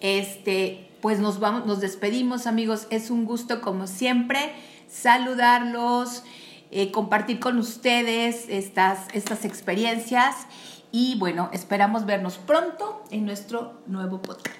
este, 0.00 0.88
pues 1.00 1.20
nos 1.20 1.38
vamos, 1.40 1.66
nos 1.66 1.80
despedimos, 1.80 2.46
amigos. 2.46 2.86
Es 2.90 3.10
un 3.10 3.24
gusto, 3.24 3.60
como 3.60 3.86
siempre, 3.86 4.52
saludarlos, 4.88 6.24
eh, 6.72 6.90
compartir 6.90 7.38
con 7.38 7.58
ustedes 7.58 8.46
estas, 8.48 9.06
estas 9.12 9.44
experiencias. 9.44 10.46
Y 10.90 11.18
bueno, 11.18 11.50
esperamos 11.52 12.06
vernos 12.06 12.38
pronto 12.38 13.02
en 13.10 13.26
nuestro 13.26 13.74
nuevo 13.86 14.20
podcast. 14.20 14.56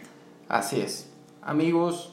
Así 0.49 0.81
es. 0.81 1.11
Amigos, 1.43 2.13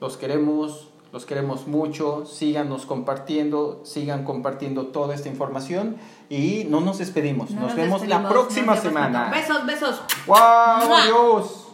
los 0.00 0.18
queremos, 0.18 0.88
los 1.12 1.24
queremos 1.24 1.66
mucho. 1.66 2.26
Síganos 2.26 2.84
compartiendo, 2.84 3.80
sigan 3.84 4.24
compartiendo 4.24 4.88
toda 4.88 5.14
esta 5.14 5.28
información 5.28 5.96
y 6.28 6.66
no 6.68 6.80
nos 6.80 6.98
despedimos. 6.98 7.50
No 7.50 7.62
nos, 7.62 7.74
vemos 7.74 8.06
la 8.06 8.28
próxima 8.28 8.76
semana. 8.76 9.30
Besos, 9.30 9.64
besos. 9.66 10.02
¡Wow! 10.26 10.36
¡Adiós! 10.36 11.67